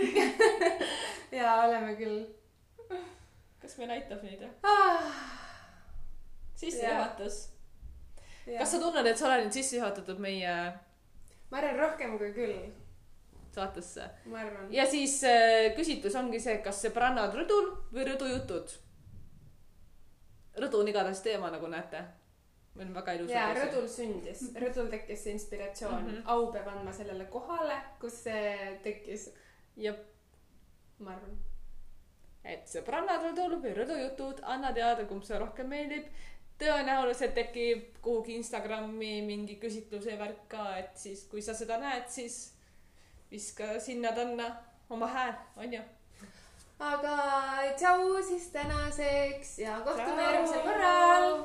ja 1.39 1.61
oleme 1.67 1.97
küll 1.97 2.27
kas 3.67 3.77
meil 3.81 3.97
aitab 3.97 4.23
neid 4.23 4.43
või? 4.43 4.51
ah,. 4.63 5.07
sissejuhatus. 6.55 7.39
Kas 8.47 8.71
sa 8.71 8.79
tunned, 8.79 9.07
et 9.07 9.19
sa 9.19 9.27
oled 9.27 9.47
nüüd 9.47 9.57
sisse 9.57 9.77
juhatatud 9.81 10.19
meie 10.23 10.57
ma 11.51 11.59
arvan 11.59 11.79
rohkem 11.79 12.19
kui 12.19 12.33
küll, 12.35 12.59
saatesse? 13.55 14.09
ja 14.71 14.87
siis 14.91 15.21
äh, 15.25 15.73
küsitlus 15.77 16.17
ongi 16.19 16.41
see, 16.43 16.59
kas 16.65 16.83
sõbrannad 16.85 17.35
rõdul 17.35 17.73
või 17.95 18.07
rõdujutud. 18.11 18.77
rõdu 20.63 20.81
on 20.81 20.89
igatahes 20.93 21.23
teema, 21.25 21.51
nagu 21.51 21.69
näete. 21.71 22.05
meil 22.75 22.89
on 22.91 22.95
väga 22.95 23.13
ilus 23.17 23.31
ja. 23.33 23.49
rõdul 23.57 23.89
sündis, 23.89 24.43
rõdul 24.61 24.91
tekkis 24.93 25.23
see 25.25 25.33
inspiratsioon 25.33 26.01
mm, 26.03 26.07
Mhm. 26.07 26.17
-hmm. 26.17 26.23
au 26.27 26.53
peab 26.53 26.69
andma 26.69 26.93
sellele 26.93 27.25
kohale, 27.25 27.81
kus 28.01 28.23
see 28.25 28.79
tekkis, 28.83 29.31
ja 29.77 29.95
ma 30.99 31.11
arvan. 31.13 31.39
et 32.45 32.69
sõbrannad 32.69 33.23
rõdul 33.23 33.61
või 33.63 33.75
rõdujutud, 33.75 34.41
anna 34.43 34.73
teada, 34.73 35.05
kumb 35.05 35.23
sulle 35.23 35.41
rohkem 35.41 35.69
meeldib. 35.69 36.05
Tõenäoliselt 36.61 37.35
tekib 37.37 37.99
kuhugi 38.05 38.37
Instagrami 38.41 39.21
mingi 39.27 39.59
küsitluse 39.61 40.17
värk 40.19 40.47
ka, 40.49 40.69
et 40.81 40.97
siis 40.99 41.27
kui 41.31 41.43
sa 41.45 41.55
seda 41.55 41.79
näed, 41.83 42.09
siis 42.13 42.55
viska 43.31 43.77
sinna-tänna 43.83 44.49
oma 44.91 45.11
hääl, 45.11 45.35
onju. 45.57 45.83
aga 46.79 47.17
tšau 47.77 48.23
siis 48.23 48.49
tänaseks 48.53 49.59
ja 49.59 49.81
kohtume 49.85 50.23
järgmisel 50.23 50.65
korral 50.65 51.39